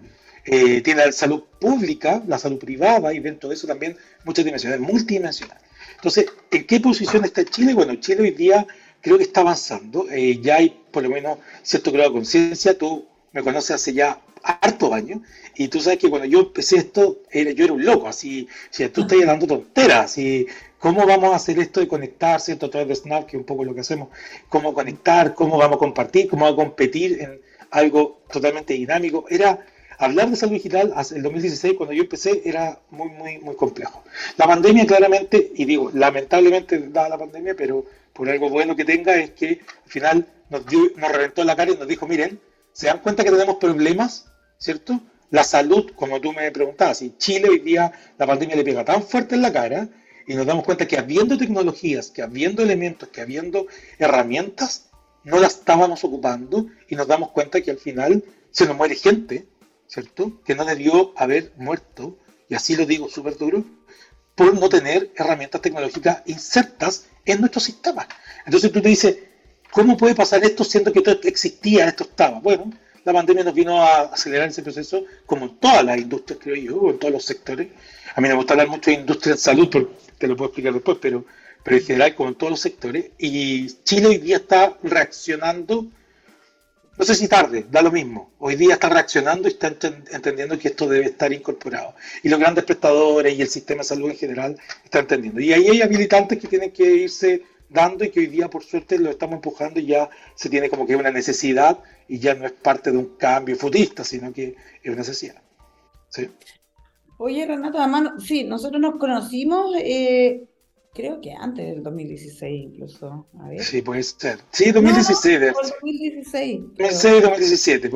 Eh, 0.44 0.82
tiene 0.82 1.06
la 1.06 1.12
salud 1.14 1.44
pública, 1.58 2.22
la 2.28 2.38
salud 2.38 2.60
privada 2.60 3.14
y 3.14 3.20
dentro 3.20 3.48
de 3.48 3.56
eso 3.56 3.66
también 3.66 3.96
muchas 4.26 4.44
dimensiones, 4.44 4.78
multidimensional. 4.82 5.58
Entonces, 5.96 6.26
¿en 6.52 6.68
qué 6.68 6.82
posición 6.82 7.24
está 7.24 7.46
Chile? 7.46 7.74
Bueno, 7.74 7.96
Chile 7.96 8.24
hoy 8.24 8.32
día 8.32 8.68
creo 9.00 9.18
que 9.18 9.24
está 9.24 9.40
avanzando. 9.40 10.08
Eh, 10.12 10.42
ya 10.42 10.58
hay 10.58 10.70
por 10.92 11.02
lo 11.04 11.10
menos 11.10 11.38
cierto 11.64 11.94
grado 11.94 12.10
de 12.10 12.16
conciencia. 12.16 12.78
Tú 12.78 13.06
me 13.32 13.42
conoces 13.42 13.72
hace 13.72 13.94
ya 13.94 14.20
harto 14.44 14.94
años 14.94 15.22
y 15.56 15.70
tú 15.70 15.80
sabes 15.80 16.00
que 16.00 16.10
cuando 16.10 16.28
yo 16.28 16.40
empecé 16.42 16.78
esto, 16.78 17.22
yo 17.34 17.64
era 17.64 17.74
un 17.74 17.84
loco, 17.84 18.08
así, 18.08 18.48
si 18.70 18.88
tú 18.90 19.02
estás 19.02 19.26
dando 19.26 19.48
tonteras, 19.48 20.06
así, 20.12 20.46
¿cómo 20.80 21.06
vamos 21.06 21.34
a 21.34 21.36
hacer 21.36 21.60
esto 21.60 21.80
de 21.80 21.88
conectar, 21.88 22.40
cierto, 22.40 22.68
a 22.68 22.70
través 22.70 22.88
de 22.88 22.96
Snap, 22.96 23.26
que 23.26 23.38
es 23.38 23.40
un 23.40 23.46
poco 23.46 23.64
lo 23.64 23.74
que 23.74 23.82
hacemos, 23.82 24.10
cómo 24.50 24.74
conectar, 24.74 25.34
cómo 25.34 25.58
vamos 25.58 25.78
a 25.78 25.80
compartir, 25.80 26.28
cómo 26.28 26.46
vamos 26.46 26.60
a 26.60 26.64
competir 26.64 27.22
en 27.22 27.42
algo 27.72 28.22
totalmente 28.32 28.74
dinámico? 28.74 29.26
Era 29.30 29.66
hablar 29.98 30.30
de 30.30 30.36
salud 30.36 30.54
digital 30.54 30.94
hace 30.96 31.16
el 31.16 31.24
2016 31.24 31.76
cuando 31.76 31.94
yo 31.94 32.04
empecé 32.04 32.42
era 32.44 32.80
muy 32.90 33.10
muy 33.10 33.38
muy 33.40 33.56
complejo. 33.56 34.04
La 34.38 34.46
pandemia 34.46 34.86
claramente 34.86 35.52
y 35.56 35.66
digo 35.66 35.92
lamentablemente 35.94 36.80
dada 36.90 37.10
la 37.10 37.18
pandemia, 37.18 37.56
pero 37.56 37.86
por 38.16 38.30
algo 38.30 38.50
bueno 38.50 38.76
que 38.76 38.86
tenga, 38.86 39.16
es 39.16 39.32
que 39.32 39.62
al 39.84 39.92
final 39.92 40.28
nos, 40.50 40.66
dio, 40.66 40.80
nos 40.96 41.12
reventó 41.12 41.44
la 41.44 41.56
cara 41.56 41.72
y 41.72 41.78
nos 41.78 41.88
dijo, 41.88 42.08
miren, 42.08 42.40
¿se 42.72 42.88
dan 42.88 43.00
cuenta 43.00 43.24
que 43.24 43.32
tenemos 43.32 43.58
problemas? 43.58 44.28
¿Cierto? 44.58 45.02
La 45.32 45.44
salud, 45.44 45.92
como 45.96 46.22
tú 46.22 46.32
me 46.32 46.50
preguntabas, 46.52 47.00
si 47.00 47.18
Chile 47.18 47.50
hoy 47.50 47.60
día 47.60 47.92
la 48.18 48.26
pandemia 48.26 48.56
le 48.56 48.64
pega 48.64 48.86
tan 48.86 49.04
fuerte 49.04 49.36
en 49.36 49.42
la 49.42 49.52
cara 49.52 49.90
y 50.28 50.36
nos 50.36 50.46
damos 50.46 50.64
cuenta 50.64 50.88
que 50.88 50.98
habiendo 50.98 51.38
tecnologías, 51.38 52.10
que 52.10 52.22
habiendo 52.22 52.64
elementos, 52.64 53.10
que 53.10 53.22
habiendo 53.22 53.68
herramientas, 54.00 54.90
no 55.24 55.40
las 55.40 55.56
estábamos 55.56 56.04
ocupando 56.04 56.68
y 56.88 56.96
nos 56.96 57.08
damos 57.08 57.32
cuenta 57.32 57.62
que 57.62 57.72
al 57.72 57.78
final 57.78 58.24
se 58.52 58.66
nos 58.66 58.78
muere 58.78 58.96
gente, 58.96 59.48
¿cierto? 59.88 60.42
Que 60.44 60.56
no 60.56 60.66
debió 60.66 61.14
haber 61.18 61.54
muerto, 61.58 62.18
y 62.48 62.56
así 62.56 62.76
lo 62.76 62.86
digo 62.86 63.10
súper 63.10 63.38
duro, 63.38 63.66
por 64.36 64.54
no 64.60 64.70
tener 64.70 65.12
herramientas 65.16 65.62
tecnológicas 65.62 66.22
insertas 66.26 67.06
en 67.26 67.40
nuestro 67.40 67.60
sistema. 67.60 68.08
Entonces 68.46 68.72
tú 68.72 68.82
te 68.82 68.90
dices, 68.90 69.18
¿cómo 69.72 69.98
puede 69.98 70.16
pasar 70.16 70.44
esto 70.44 70.64
siendo 70.64 70.92
que 70.92 71.00
esto 71.00 71.12
existía, 71.28 71.88
esto 71.88 72.04
estaba? 72.04 72.40
Bueno, 72.40 72.72
la 73.06 73.14
pandemia 73.14 73.44
nos 73.44 73.54
vino 73.54 73.82
a 73.82 74.02
acelerar 74.02 74.50
ese 74.50 74.64
proceso, 74.64 75.06
como 75.26 75.46
en 75.46 75.58
todas 75.58 75.86
las 75.86 75.98
industrias, 75.98 76.40
creo 76.42 76.56
yo, 76.56 76.90
en 76.90 77.00
todos 77.00 77.14
los 77.14 77.24
sectores. 77.24 77.68
A 78.16 78.20
mí 78.20 78.28
me 78.28 78.34
gusta 78.34 78.54
hablar 78.54 78.68
mucho 78.68 78.90
de 78.90 78.98
industria 78.98 79.34
en 79.34 79.38
salud, 79.38 79.70
pero 79.72 79.92
te 80.18 80.28
lo 80.28 80.36
puedo 80.36 80.50
explicar 80.50 80.74
después, 80.74 80.98
pero, 81.00 81.24
pero 81.64 81.78
en 81.78 81.84
general, 81.84 82.16
como 82.16 82.30
en 82.30 82.36
todos 82.36 82.52
los 82.52 82.60
sectores. 82.60 83.12
Y 83.20 83.68
Chile 83.84 84.08
hoy 84.08 84.18
día 84.18 84.38
está 84.38 84.78
reaccionando 84.84 85.88
no 86.98 87.04
sé 87.04 87.14
si 87.14 87.28
tarde, 87.28 87.66
da 87.70 87.82
lo 87.82 87.92
mismo. 87.92 88.32
Hoy 88.40 88.56
día 88.56 88.76
está 88.76 88.88
reaccionando 88.88 89.50
y 89.50 89.52
está 89.52 89.68
entendiendo 89.68 90.58
que 90.58 90.70
esto 90.70 90.88
debe 90.88 91.08
estar 91.08 91.32
incorporado. 91.34 91.94
Y 92.24 92.30
los 92.30 92.40
grandes 92.40 92.64
prestadores 92.64 93.38
y 93.38 93.42
el 93.42 93.50
sistema 93.50 93.80
de 93.80 93.84
salud 93.84 94.10
en 94.12 94.16
general 94.16 94.58
están 94.84 95.02
entendiendo. 95.02 95.42
Y 95.42 95.52
ahí 95.52 95.68
hay 95.68 95.82
habilitantes 95.82 96.40
que 96.40 96.48
tienen 96.48 96.72
que 96.72 96.90
irse 96.90 97.44
dando 97.70 98.06
y 98.06 98.10
que 98.10 98.22
hoy 98.22 98.28
día 98.28 98.50
por 98.50 98.64
suerte 98.64 98.98
lo 99.00 99.10
estamos 99.10 99.36
empujando 99.36 99.80
y 99.80 99.88
ya 99.88 100.10
se 100.36 100.50
tiene 100.50 100.70
como 100.70 100.86
que 100.86 100.96
una 100.96 101.12
necesidad 101.12 101.80
y 102.08 102.20
ya 102.20 102.34
no 102.36 102.46
es 102.46 102.52
parte 102.52 102.92
de 102.92 102.98
un 102.98 103.18
cambio 103.18 103.56
futista, 103.56 104.04
sino 104.04 104.32
que 104.32 104.56
es 104.82 104.88
una 104.88 104.98
necesidad. 104.98 105.42
¿Sí? 106.10 106.30
Oye, 107.18 107.46
Renato, 107.46 107.80
además, 107.80 108.24
sí, 108.24 108.44
nosotros 108.44 108.82
nos 108.82 108.98
conocimos 108.98 109.74
eh, 109.78 110.48
Creo 110.96 111.20
que 111.20 111.34
antes 111.34 111.66
del 111.66 111.84
2016 111.84 112.64
incluso. 112.64 113.28
A 113.38 113.50
ver. 113.50 113.62
Sí, 113.62 113.82
puede 113.82 114.02
ser. 114.02 114.40
Sí, 114.50 114.72
2016. 114.72 115.40
No, 115.42 115.48
no, 115.48 115.54
por 115.54 115.70
2016. 115.70 116.62
2016, 116.62 117.24
2017. 117.24 117.90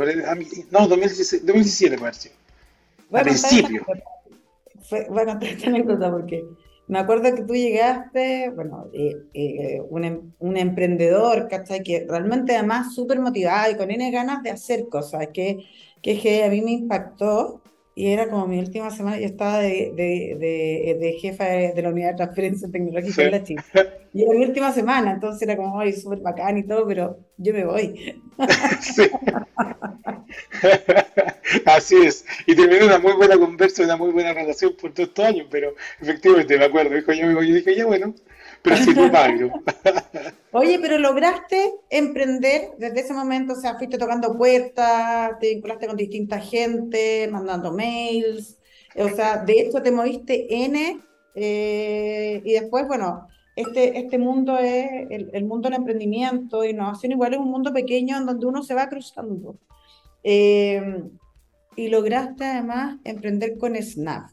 no, 0.70 0.88
2016, 0.88 1.46
2017 1.46 1.98
puede 1.98 2.14
ser. 2.14 2.32
Al 3.14 3.24
principio. 3.24 3.86
Voy 4.92 5.22
a 5.22 5.26
contar 5.26 5.44
esta 5.44 5.68
anécdota 5.68 6.12
porque 6.12 6.44
me 6.90 7.00
acuerdo 7.00 7.36
que 7.36 7.44
tú 7.44 7.54
llegaste, 7.54 8.50
bueno, 8.50 8.90
eh, 8.94 9.16
eh, 9.34 9.82
un, 9.90 10.06
em, 10.06 10.34
un, 10.40 10.58
emprendedor, 10.58 11.48
¿cachai? 11.48 11.84
Que 11.84 12.06
realmente 12.10 12.56
además 12.56 12.96
súper 12.96 13.20
motivado 13.20 13.72
y 13.72 13.78
con 13.78 13.92
N 13.92 14.10
ganas 14.12 14.42
de 14.44 14.50
hacer 14.50 14.90
cosas, 14.90 15.28
que, 15.34 15.60
que 16.02 16.44
a 16.44 16.50
mí 16.50 16.62
me 16.62 16.72
impactó 16.72 17.62
y 18.00 18.14
era 18.14 18.30
como 18.30 18.48
mi 18.48 18.58
última 18.60 18.90
semana, 18.92 19.20
yo 19.20 19.26
estaba 19.26 19.60
de, 19.60 19.92
de, 19.94 20.98
de, 20.98 21.14
jefa 21.20 21.44
de, 21.44 21.82
la 21.82 21.90
unidad 21.90 22.12
de 22.12 22.16
transferencia 22.16 22.70
tecnológica 22.72 23.24
de 23.24 23.32
la 23.32 23.44
China. 23.44 23.66
Y 24.14 24.24
era 24.24 24.40
mi 24.40 24.46
última 24.46 24.72
semana, 24.72 25.12
entonces 25.12 25.42
era 25.42 25.58
como, 25.58 25.78
ay, 25.78 25.92
súper 25.92 26.20
bacán 26.20 26.58
y 26.58 26.64
todo, 26.64 26.88
pero 26.88 27.20
yo 27.36 27.52
me 27.52 27.66
voy. 27.66 28.22
Sí. 28.80 29.04
Así 31.66 31.98
es. 31.98 32.24
Y 32.46 32.56
terminé 32.56 32.86
una 32.86 33.00
muy 33.00 33.12
buena 33.14 33.38
conversa, 33.38 33.84
una 33.84 33.98
muy 33.98 34.12
buena 34.12 34.32
relación 34.32 34.78
por 34.80 34.94
todos 34.94 35.10
estos 35.10 35.26
años, 35.26 35.48
pero 35.52 35.76
efectivamente 36.00 36.58
me 36.58 36.66
acuerdo, 36.66 36.96
dijo, 36.96 37.12
yo 37.12 37.28
me 37.28 37.34
voy 37.34 37.50
y 37.50 37.54
dije, 37.54 37.76
ya 37.76 37.86
bueno, 37.86 38.16
pero 38.62 38.76
Oye, 40.52 40.80
pero 40.80 40.98
lograste 40.98 41.76
emprender 41.90 42.72
desde 42.78 43.02
ese 43.02 43.14
momento, 43.14 43.54
o 43.54 43.56
sea, 43.56 43.78
fuiste 43.78 43.98
tocando 43.98 44.36
puertas, 44.38 45.38
te 45.40 45.54
vinculaste 45.54 45.88
con 45.88 45.96
distinta 45.96 46.40
gente, 46.40 47.28
mandando 47.32 47.72
mails, 47.72 48.58
o 48.96 49.10
sea, 49.10 49.38
de 49.38 49.62
hecho 49.62 49.82
te 49.82 49.92
moviste 49.92 50.64
N 50.66 51.00
eh, 51.36 52.42
y 52.44 52.54
después, 52.54 52.88
bueno, 52.88 53.28
este, 53.56 54.00
este 54.00 54.18
mundo 54.18 54.58
es, 54.58 54.88
el, 55.10 55.46
mundo 55.46 55.70
del 55.70 55.80
emprendimiento, 55.80 56.64
innovación 56.64 57.12
igual 57.12 57.34
es 57.34 57.40
un 57.40 57.52
mundo 57.52 57.72
pequeño 57.72 58.18
en 58.18 58.26
donde 58.26 58.46
uno 58.46 58.64
se 58.64 58.74
va 58.74 58.90
cruzando. 58.90 59.58
Eh, 60.24 61.04
y 61.76 61.88
lograste 61.88 62.44
además 62.46 62.98
emprender 63.04 63.58
con 63.58 63.76
Snap. 63.76 64.32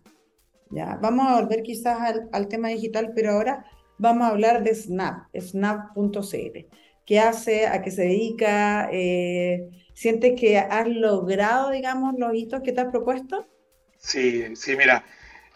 ¿ya? 0.71 0.99
Vamos 1.00 1.26
a 1.28 1.40
volver 1.40 1.62
quizás 1.62 2.00
al, 2.00 2.28
al 2.33 2.49
tema 2.49 2.68
digital, 2.68 3.12
pero 3.14 3.33
ahora 3.33 3.66
vamos 3.99 4.26
a 4.26 4.31
hablar 4.31 4.62
de 4.62 4.75
Snap, 4.75 5.29
snap.cl. 5.35 6.59
¿Qué 7.05 7.21
hace? 7.21 7.67
¿A 7.67 7.83
qué 7.83 7.91
se 7.91 8.03
dedica? 8.03 8.88
Eh, 8.93 9.69
¿Sientes 9.95 10.38
que 10.38 10.59
has 10.59 10.88
logrado, 10.88 11.71
digamos, 11.71 12.15
los 12.19 12.35
hitos 12.35 12.62
que 12.62 12.73
te 12.73 12.81
has 12.81 12.91
propuesto? 12.91 13.47
Sí, 13.99 14.55
sí, 14.57 14.76
mira, 14.76 15.05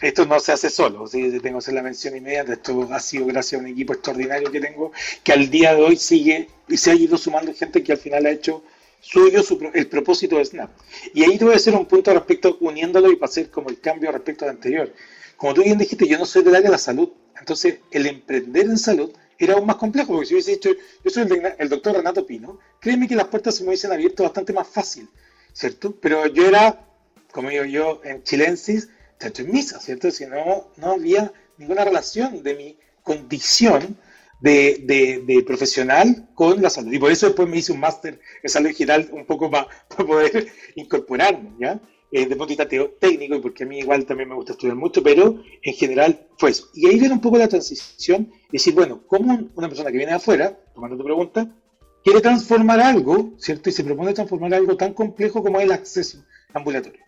esto 0.01 0.25
no 0.25 0.41
se 0.41 0.53
hace 0.53 0.71
solo, 0.71 1.07
¿sí? 1.07 1.31
tengo 1.41 1.59
que 1.59 1.59
hacer 1.59 1.75
la 1.75 1.83
mención 1.83 2.17
inmediata, 2.17 2.55
esto 2.55 2.89
ha 2.91 3.01
sido 3.01 3.27
gracias 3.27 3.61
a 3.61 3.63
un 3.63 3.71
equipo 3.71 3.93
extraordinario 3.93 4.51
que 4.51 4.61
tengo, 4.61 4.93
que 5.23 5.33
al 5.33 5.51
día 5.51 5.75
de 5.75 5.83
hoy 5.83 5.97
sigue 5.97 6.49
y 6.69 6.77
se 6.77 6.91
ha 6.91 6.95
ido 6.95 7.19
sumando 7.19 7.53
gente 7.53 7.83
que 7.83 7.93
al 7.93 7.99
final 7.99 8.25
ha 8.27 8.31
hecho 8.31 8.65
suyo 9.01 9.43
el 9.75 9.87
propósito 9.89 10.39
de 10.39 10.45
Snap. 10.45 10.71
Y 11.15 11.25
ahí 11.25 11.37
te 11.37 11.45
voy 11.45 11.55
a 11.55 11.57
hacer 11.57 11.75
un 11.75 11.87
punto 11.87 12.13
respecto, 12.15 12.57
uniéndolo 12.61 13.11
y 13.11 13.17
para 13.17 13.31
hacer 13.31 13.51
como 13.51 13.69
el 13.69 13.81
cambio 13.81 14.11
respecto 14.13 14.45
al 14.45 14.53
anterior. 14.53 14.93
Como 15.37 15.55
tú 15.55 15.63
bien 15.63 15.79
dijiste, 15.79 16.07
yo 16.07 16.19
no 16.19 16.27
soy 16.27 16.43
del 16.43 16.55
área 16.55 16.69
de 16.69 16.73
la 16.73 16.79
salud, 16.79 17.11
entonces 17.41 17.81
el 17.91 18.07
emprender 18.07 18.67
en 18.67 18.79
salud 18.79 19.11
era 19.39 19.55
aún 19.55 19.67
más 19.67 19.77
complejo, 19.77 20.13
porque 20.13 20.27
si 20.27 20.35
hubiese 20.35 20.53
dicho, 20.53 20.71
yo 21.03 21.11
soy 21.11 21.27
el, 21.59 21.69
doctor 21.69 21.97
Renato 21.97 22.27
Pino, 22.27 22.59
créeme 22.79 23.09
que 23.09 23.17
las 23.17 23.29
puertas 23.29 23.57
se 23.57 23.63
me 23.63 23.71
hubiesen 23.71 23.91
abierto 23.91 24.23
bastante 24.23 24.53
más 24.53 24.69
fácil, 24.69 25.09
¿cierto? 25.53 25.97
Pero 26.01 26.27
yo 26.27 26.47
era, 26.47 26.87
como 27.33 27.49
digo 27.49 27.65
yo, 27.65 28.03
en 28.05 28.23
chilensis, 28.23 28.91
chacho 29.19 29.43
en 29.43 29.51
misa, 29.51 29.81
¿cierto? 29.81 30.11
Si 30.11 30.27
no, 30.27 30.69
no 30.77 30.93
había 30.93 31.33
ninguna 31.57 31.85
relación 31.85 32.43
de 32.43 32.55
mi 32.55 32.79
condición 33.03 33.97
de, 34.41 35.45
profesional 35.47 36.29
con 36.35 36.61
la 36.61 36.71
salud. 36.71 36.93
Y 36.93 36.99
por 36.99 37.13
eso 37.13 37.27
después 37.27 37.49
me 37.49 37.59
hice 37.59 37.73
un 37.73 37.81
máster 37.81 38.21
en 38.43 38.51
salud 38.51 38.69
digital 38.69 39.09
un 39.13 39.27
poco 39.27 39.51
para, 39.51 39.69
poder 39.97 40.49
incorporarme, 40.75 41.53
¿ya? 41.59 41.81
Eh, 42.13 42.27
de 42.27 42.35
punto 42.35 42.55
de 42.55 42.65
vista 42.65 42.97
técnico, 42.99 43.37
y 43.37 43.41
porque 43.41 43.63
a 43.63 43.67
mí 43.67 43.79
igual 43.79 44.05
también 44.05 44.29
me 44.29 44.35
gusta 44.35 44.53
estudiar 44.53 44.77
mucho, 44.77 45.01
pero 45.01 45.43
en 45.63 45.75
general 45.75 46.27
fue 46.37 46.51
eso. 46.51 46.69
Y 46.75 46.87
ahí 46.87 46.99
viene 46.99 47.15
un 47.15 47.21
poco 47.21 47.39
la 47.39 47.47
transición, 47.47 48.33
y 48.49 48.53
decir, 48.55 48.75
bueno, 48.75 49.03
¿cómo 49.07 49.49
una 49.55 49.69
persona 49.69 49.93
que 49.93 49.97
viene 49.97 50.11
de 50.11 50.17
afuera, 50.17 50.59
tomando 50.75 50.97
tu 50.97 51.05
pregunta, 51.05 51.55
quiere 52.03 52.21
transformar 52.21 52.81
algo, 52.81 53.35
¿cierto? 53.39 53.71
Y 53.71 53.73
se 53.73 53.85
propone 53.85 54.13
transformar 54.13 54.55
algo 54.55 54.77
tan 54.77 54.93
complejo 54.93 55.43
como 55.43 55.61
el 55.61 55.71
acceso 55.71 56.25
ambulatorio. 56.53 57.01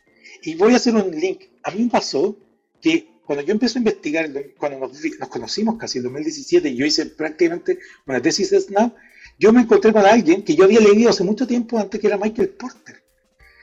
Y 0.42 0.54
voy 0.54 0.75
a 0.75 0.76
hacer 0.76 0.94
un 0.94 1.11
link. 1.11 1.42
A 1.64 1.71
mí 1.71 1.85
me 1.85 1.90
pasó 1.90 2.37
que 2.80 3.09
cuando 3.25 3.44
yo 3.44 3.52
empecé 3.52 3.78
a 3.78 3.80
investigar, 3.80 4.30
cuando 4.59 4.78
nos, 4.80 5.28
conocimos 5.28 5.76
casi 5.78 5.99
en 5.99 6.04
2017, 6.04 6.68
y 6.68 6.76
yo 6.76 6.87
hice 6.87 7.06
prácticamente 7.06 7.78
una 8.06 8.21
tesis 8.21 8.50
de 8.50 8.61
SNAP, 8.61 8.94
yo 9.38 9.52
me 9.52 9.62
encontré 9.62 9.92
con 9.92 10.04
alguien 10.04 10.42
que 10.42 10.54
yo 10.54 10.64
había 10.64 10.80
leído 10.80 11.11
hace 11.11 11.25
mucho 11.25 11.47
tiempo 11.47 11.78
antes, 11.78 12.00
que 12.00 12.06
era 12.06 12.18
Michael 12.18 12.50
Porter, 12.50 13.01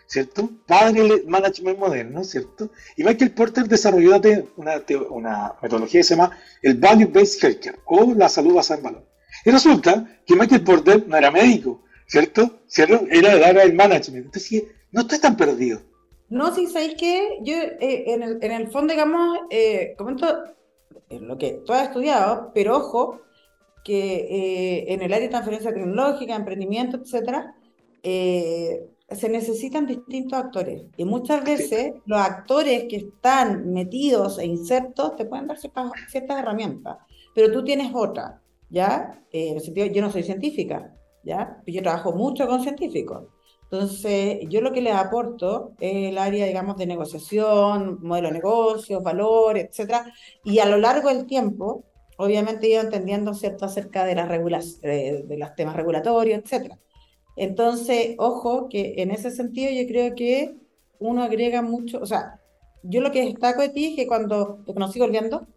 ¿cierto? 0.09 0.49
Padre 0.65 1.03
del 1.03 1.27
management 1.27 1.77
moderno, 1.77 2.23
¿cierto? 2.23 2.71
Y 2.97 3.03
Michael 3.03 3.31
Porter 3.31 3.67
desarrolló 3.67 4.19
una, 4.57 4.81
una 5.11 5.53
metodología 5.61 5.99
que 5.99 6.03
se 6.03 6.15
llama 6.15 6.35
el 6.63 6.77
Value 6.77 7.05
Based 7.05 7.43
Healthcare, 7.43 7.77
o 7.85 8.13
la 8.15 8.27
salud 8.27 8.55
basada 8.55 8.79
en 8.79 8.83
valor. 8.85 9.05
Y 9.45 9.51
resulta 9.51 10.19
que 10.25 10.35
Michael 10.35 10.63
Porter 10.63 11.07
no 11.07 11.15
era 11.15 11.29
médico, 11.29 11.83
¿cierto? 12.07 12.61
¿Cierto? 12.65 13.05
Era 13.11 13.35
del 13.35 13.43
área 13.43 13.71
management. 13.71 14.25
Entonces, 14.25 14.63
no 14.91 15.01
estoy 15.01 15.19
tan 15.19 15.37
perdido. 15.37 15.79
No, 16.29 16.53
sí, 16.55 16.65
¿sabéis 16.65 16.95
que 16.95 17.37
Yo, 17.43 17.53
eh, 17.53 18.05
en, 18.07 18.23
el, 18.23 18.39
en, 18.41 18.51
el, 18.51 18.71
fondo, 18.71 18.93
digamos, 18.93 19.37
eh, 19.51 19.93
comento 19.95 20.43
lo 21.11 21.37
que 21.37 21.61
tú 21.65 21.73
has 21.73 21.87
estudiado, 21.87 22.51
pero 22.55 22.77
ojo, 22.77 23.21
que 23.83 24.15
eh, 24.15 24.93
en 24.93 25.03
el 25.03 25.13
área 25.13 25.25
de 25.25 25.29
transferencia 25.29 25.71
tecnológica, 25.71 26.35
emprendimiento, 26.35 26.97
etcétera, 26.97 27.55
se 29.11 29.29
necesitan 29.29 29.85
distintos 29.85 30.39
actores. 30.39 30.83
Y 30.97 31.05
muchas 31.05 31.43
veces 31.43 31.93
los 32.05 32.19
actores 32.19 32.85
que 32.89 32.97
están 32.97 33.71
metidos 33.71 34.39
e 34.39 34.45
insertos 34.45 35.15
te 35.15 35.25
pueden 35.25 35.47
dar 35.47 35.57
ciertas, 35.57 36.39
herramientas, 36.39 36.97
pero 37.33 37.51
tú 37.51 37.63
tienes 37.63 37.91
otra, 37.93 38.41
¿ya? 38.69 39.23
en 39.31 39.57
el 39.57 39.61
sentido, 39.61 39.87
yo 39.87 40.01
no 40.01 40.11
soy 40.11 40.23
científica, 40.23 40.93
¿ya? 41.23 41.61
Yo 41.65 41.81
trabajo 41.81 42.13
mucho 42.13 42.47
con 42.47 42.61
científicos. 42.61 43.27
Entonces, 43.63 44.39
yo 44.49 44.61
lo 44.61 44.71
que 44.71 44.81
les 44.81 44.95
aporto 44.95 45.73
es 45.79 46.09
el 46.09 46.17
área, 46.17 46.47
digamos, 46.47 46.75
de 46.77 46.87
negociación, 46.87 47.99
modelo 48.01 48.29
de 48.29 48.33
negocios, 48.33 49.03
valores, 49.03 49.65
etcétera, 49.69 50.11
y 50.43 50.57
a 50.59 50.65
lo 50.65 50.77
largo 50.77 51.09
del 51.09 51.27
tiempo, 51.27 51.83
obviamente 52.17 52.65
he 52.65 52.71
ido 52.71 52.81
entendiendo, 52.81 53.33
¿cierto?, 53.35 53.65
acerca 53.65 54.05
de, 54.05 54.15
las 54.15 54.81
de, 54.81 55.23
de 55.23 55.37
los 55.37 55.53
temas 55.55 55.75
regulatorios, 55.75 56.41
etcétera. 56.43 56.79
Entonces, 57.39 58.15
ojo, 58.17 58.67
que 58.67 58.95
en 58.97 59.11
ese 59.11 59.31
sentido 59.31 59.71
yo 59.71 59.87
creo 59.87 60.13
que 60.13 60.55
uno 60.99 61.23
agrega 61.23 61.61
mucho, 61.61 61.99
o 62.01 62.05
sea, 62.05 62.41
yo 62.83 62.99
lo 62.99 63.13
que 63.13 63.23
destaco 63.23 63.61
de 63.61 63.69
ti 63.69 63.85
es 63.85 63.95
que 63.95 64.07
cuando 64.07 64.61
te 64.65 64.73
conocí 64.73 64.99
volviendo, 64.99 65.47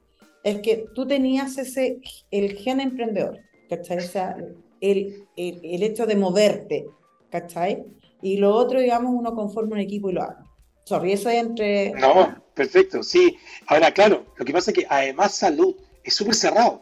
es 0.45 0.61
que 0.61 0.87
tú 0.95 1.09
tenías 1.09 1.59
ese, 1.59 1.99
el 2.31 2.57
gen 2.57 2.81
emprendedor, 2.81 3.41
¿cachai? 3.69 3.99
O 3.99 4.01
sea, 4.03 4.37
el, 4.81 5.27
el, 5.37 5.83
hecho 5.83 6.07
de 6.07 6.15
moverte, 6.15 6.87
¿cachai? 7.31 7.85
y 8.23 8.37
lo 8.37 8.55
otro, 8.55 8.79
digamos, 8.79 9.13
uno 9.13 9.35
conforma 9.35 9.75
un 9.75 9.81
equipo 9.81 10.09
y 10.09 10.13
lo 10.13 10.23
haga. 10.23 10.47
Sorry, 10.85 11.15
entre... 11.25 11.91
No, 11.95 12.41
perfecto, 12.55 13.03
sí. 13.03 13.37
Ahora, 13.67 13.91
claro, 13.91 14.25
lo 14.37 14.45
que 14.45 14.53
pasa 14.53 14.71
es 14.71 14.79
que 14.79 14.87
además 14.89 15.35
salud 15.35 15.75
es 16.05 16.15
súper 16.15 16.37
cerrado, 16.37 16.81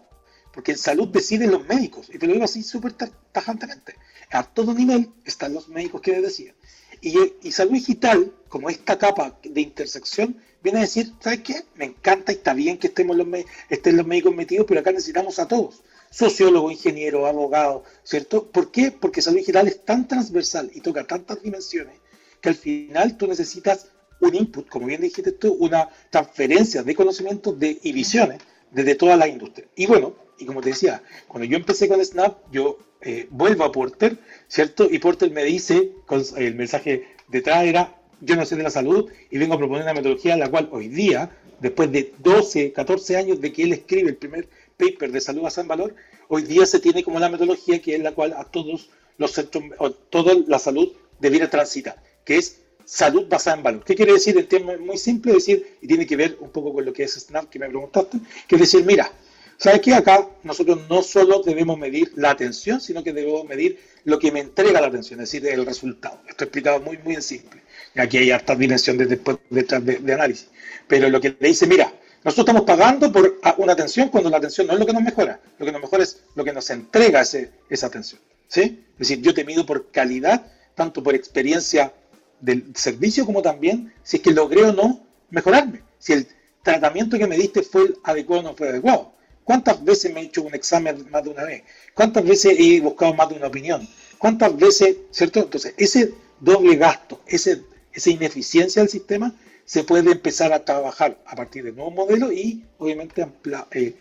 porque 0.52 0.72
en 0.72 0.78
salud 0.78 1.08
deciden 1.08 1.50
los 1.50 1.66
médicos, 1.66 2.08
y 2.12 2.18
te 2.18 2.26
lo 2.26 2.32
digo 2.32 2.44
así 2.44 2.62
súper 2.62 2.94
tajantemente. 3.32 3.96
A 4.30 4.44
todo 4.44 4.74
nivel 4.74 5.10
están 5.24 5.54
los 5.54 5.68
médicos 5.68 6.00
que 6.00 6.20
decía. 6.20 6.54
Y, 7.00 7.16
y, 7.42 7.52
salud 7.52 7.72
digital, 7.72 8.32
como 8.48 8.68
esta 8.68 8.98
capa 8.98 9.38
de 9.42 9.60
intersección, 9.60 10.36
viene 10.62 10.78
a 10.78 10.82
decir, 10.82 11.14
¿sabes 11.20 11.40
qué? 11.40 11.64
Me 11.76 11.86
encanta 11.86 12.32
y 12.32 12.36
está 12.36 12.52
bien 12.52 12.76
que 12.76 12.88
estemos 12.88 13.16
los, 13.16 13.26
estén 13.70 13.96
los 13.96 14.06
médicos 14.06 14.34
metidos, 14.34 14.66
pero 14.68 14.80
acá 14.80 14.92
necesitamos 14.92 15.38
a 15.38 15.48
todos 15.48 15.82
sociólogo, 16.10 16.70
ingeniero, 16.70 17.26
abogado, 17.26 17.84
¿cierto? 18.02 18.50
¿Por 18.50 18.70
qué? 18.70 18.90
Porque 18.90 19.22
salud 19.22 19.38
digital 19.38 19.68
es 19.68 19.84
tan 19.84 20.08
transversal 20.08 20.70
y 20.74 20.80
toca 20.80 21.06
tantas 21.06 21.40
dimensiones 21.40 21.96
que 22.40 22.48
al 22.48 22.56
final 22.56 23.16
tú 23.16 23.26
necesitas 23.26 23.86
un 24.20 24.34
input, 24.34 24.68
como 24.68 24.86
bien 24.86 25.00
dijiste 25.00 25.32
tú, 25.32 25.52
una 25.54 25.88
transferencia 26.10 26.82
de 26.82 26.94
conocimientos 26.94 27.58
de, 27.58 27.78
y 27.82 27.92
visiones 27.92 28.40
desde 28.70 28.94
toda 28.94 29.16
la 29.16 29.28
industria. 29.28 29.66
Y 29.76 29.86
bueno, 29.86 30.14
y 30.40 30.46
como 30.46 30.60
te 30.60 30.70
decía, 30.70 31.02
cuando 31.28 31.46
yo 31.46 31.56
empecé 31.56 31.86
con 31.86 32.04
Snap, 32.04 32.38
yo 32.50 32.78
eh, 33.02 33.26
vuelvo 33.30 33.64
a 33.64 33.72
Porter, 33.72 34.18
¿cierto? 34.48 34.88
Y 34.90 34.98
Porter 34.98 35.30
me 35.30 35.44
dice, 35.44 35.92
con 36.06 36.22
el 36.36 36.54
mensaje 36.54 37.06
detrás 37.28 37.64
era, 37.64 37.96
yo 38.20 38.36
no 38.36 38.44
sé 38.44 38.56
de 38.56 38.62
la 38.62 38.70
salud 38.70 39.10
y 39.30 39.38
vengo 39.38 39.54
a 39.54 39.58
proponer 39.58 39.84
una 39.84 39.94
metodología 39.94 40.36
la 40.36 40.50
cual 40.50 40.68
hoy 40.72 40.88
día, 40.88 41.30
después 41.60 41.92
de 41.92 42.12
12, 42.18 42.72
14 42.72 43.16
años 43.16 43.40
de 43.40 43.52
que 43.52 43.62
él 43.62 43.72
escribe 43.72 44.10
el 44.10 44.16
primer 44.16 44.48
paper 44.76 45.12
de 45.12 45.20
salud 45.20 45.42
basada 45.42 45.62
en 45.62 45.68
valor, 45.68 45.94
hoy 46.28 46.42
día 46.42 46.66
se 46.66 46.80
tiene 46.80 47.02
como 47.04 47.18
la 47.18 47.28
metodología 47.28 47.80
que 47.80 47.94
es 47.94 48.02
la 48.02 48.12
cual 48.12 48.34
a 48.36 48.44
todos 48.44 48.90
los 49.18 49.32
centros, 49.32 49.64
o 49.78 49.90
toda 49.90 50.34
la 50.46 50.58
salud 50.58 50.92
debiera 51.20 51.48
transitar, 51.50 52.02
que 52.24 52.36
es 52.36 52.60
salud 52.84 53.26
basada 53.28 53.56
en 53.56 53.62
valor. 53.62 53.84
¿Qué 53.84 53.94
quiere 53.94 54.14
decir? 54.14 54.36
En 54.36 54.46
términos 54.46 54.80
muy 54.80 54.98
simple, 54.98 55.34
decir, 55.34 55.76
y 55.80 55.86
tiene 55.86 56.06
que 56.06 56.16
ver 56.16 56.36
un 56.40 56.50
poco 56.50 56.72
con 56.72 56.84
lo 56.84 56.92
que 56.92 57.04
es 57.04 57.12
SNAP 57.12 57.48
que 57.48 57.58
me 57.58 57.68
preguntaste, 57.68 58.18
que 58.48 58.56
es 58.56 58.60
decir, 58.60 58.84
mira, 58.84 59.12
¿sabes 59.60 59.80
qué? 59.80 59.94
Acá 59.94 60.26
nosotros 60.42 60.80
no 60.88 61.02
solo 61.02 61.42
debemos 61.42 61.78
medir 61.78 62.12
la 62.16 62.30
atención, 62.30 62.80
sino 62.80 63.04
que 63.04 63.12
debemos 63.12 63.44
medir 63.44 63.78
lo 64.04 64.18
que 64.18 64.32
me 64.32 64.40
entrega 64.40 64.80
la 64.80 64.86
atención, 64.86 65.20
es 65.20 65.30
decir, 65.30 65.46
el 65.46 65.66
resultado. 65.66 66.18
Esto 66.26 66.44
explicado 66.44 66.80
muy, 66.80 66.98
muy 66.98 67.14
en 67.14 67.22
simple. 67.22 67.62
Y 67.94 68.00
aquí 68.00 68.16
hay 68.16 68.30
hartas 68.30 68.58
dimensiones 68.58 69.08
después 69.08 69.36
detrás 69.50 69.84
de, 69.84 70.14
análisis. 70.14 70.48
Pero 70.88 71.08
lo 71.10 71.20
que 71.20 71.36
le 71.38 71.48
dice, 71.48 71.66
mira, 71.66 71.92
nosotros 72.24 72.46
estamos 72.48 72.62
pagando 72.62 73.12
por 73.12 73.38
una 73.58 73.72
atención 73.72 74.08
cuando 74.08 74.30
la 74.30 74.38
atención 74.38 74.66
no 74.66 74.72
es 74.72 74.78
lo 74.78 74.86
que 74.86 74.92
nos 74.92 75.02
mejora, 75.02 75.40
lo 75.58 75.66
que 75.66 75.72
nos 75.72 75.80
mejora 75.82 76.02
es 76.02 76.22
lo 76.34 76.44
que 76.44 76.52
nos 76.52 76.68
entrega 76.70 77.20
ese, 77.20 77.50
esa 77.68 77.86
atención. 77.86 78.20
¿sí? 78.48 78.84
Es 78.92 79.08
decir, 79.08 79.20
yo 79.20 79.34
te 79.34 79.44
mido 79.44 79.66
por 79.66 79.90
calidad, 79.90 80.46
tanto 80.74 81.02
por 81.02 81.14
experiencia 81.14 81.92
del 82.40 82.64
servicio 82.74 83.26
como 83.26 83.42
también 83.42 83.92
si 84.02 84.16
es 84.16 84.22
que 84.22 84.30
logré 84.30 84.64
o 84.64 84.72
no 84.72 85.04
mejorarme, 85.28 85.82
si 85.98 86.14
el 86.14 86.26
tratamiento 86.62 87.18
que 87.18 87.26
me 87.26 87.36
diste 87.36 87.62
fue 87.62 87.94
adecuado 88.04 88.40
o 88.40 88.44
no 88.44 88.56
fue 88.56 88.68
adecuado. 88.68 89.09
¿Cuántas 89.50 89.84
veces 89.84 90.14
me 90.14 90.20
he 90.20 90.24
hecho 90.26 90.42
un 90.42 90.54
examen 90.54 91.10
más 91.10 91.24
de 91.24 91.30
una 91.30 91.42
vez? 91.42 91.64
¿Cuántas 91.92 92.22
veces 92.22 92.54
he 92.56 92.80
buscado 92.80 93.14
más 93.14 93.28
de 93.30 93.34
una 93.34 93.48
opinión? 93.48 93.84
¿Cuántas 94.16 94.56
veces, 94.56 94.98
cierto? 95.10 95.40
Entonces, 95.40 95.74
ese 95.76 96.14
doble 96.38 96.76
gasto, 96.76 97.20
ese, 97.26 97.64
esa 97.92 98.10
ineficiencia 98.10 98.80
del 98.80 98.88
sistema 98.88 99.34
se 99.64 99.82
puede 99.82 100.12
empezar 100.12 100.52
a 100.52 100.64
trabajar 100.64 101.20
a 101.26 101.34
partir 101.34 101.64
de 101.64 101.72
nuevos 101.72 101.92
modelos 101.92 102.32
y 102.32 102.62
obviamente 102.78 103.26
eh, 103.72 103.96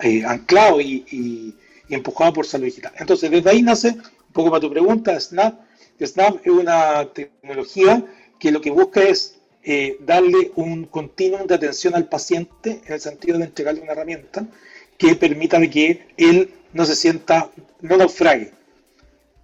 eh, 0.00 0.24
anclado 0.24 0.80
y, 0.80 1.54
empujado 1.90 2.32
por 2.32 2.46
salud 2.46 2.64
digital. 2.64 2.94
Entonces, 2.96 3.30
desde 3.30 3.50
ahí 3.50 3.60
nace, 3.60 3.90
un 3.90 4.32
poco 4.32 4.48
para 4.48 4.62
tu 4.62 4.70
pregunta, 4.70 5.20
Snap. 5.20 5.60
Snap 6.02 6.38
es 6.42 6.50
una 6.50 7.04
tecnología 7.12 8.02
que 8.38 8.50
lo 8.50 8.62
que 8.62 8.70
busca 8.70 9.02
es 9.02 9.35
eh, 9.68 9.96
darle 10.00 10.52
un 10.54 10.84
continuum 10.84 11.46
de 11.46 11.56
atención 11.56 11.96
al 11.96 12.08
paciente 12.08 12.80
en 12.86 12.92
el 12.92 13.00
sentido 13.00 13.36
de 13.36 13.46
entregarle 13.46 13.80
una 13.82 13.92
herramienta 13.92 14.46
que 14.96 15.16
permita 15.16 15.60
que 15.68 16.06
él 16.16 16.54
no 16.72 16.84
se 16.86 16.94
sienta, 16.94 17.50
no 17.80 17.96
naufrague. 17.96 18.52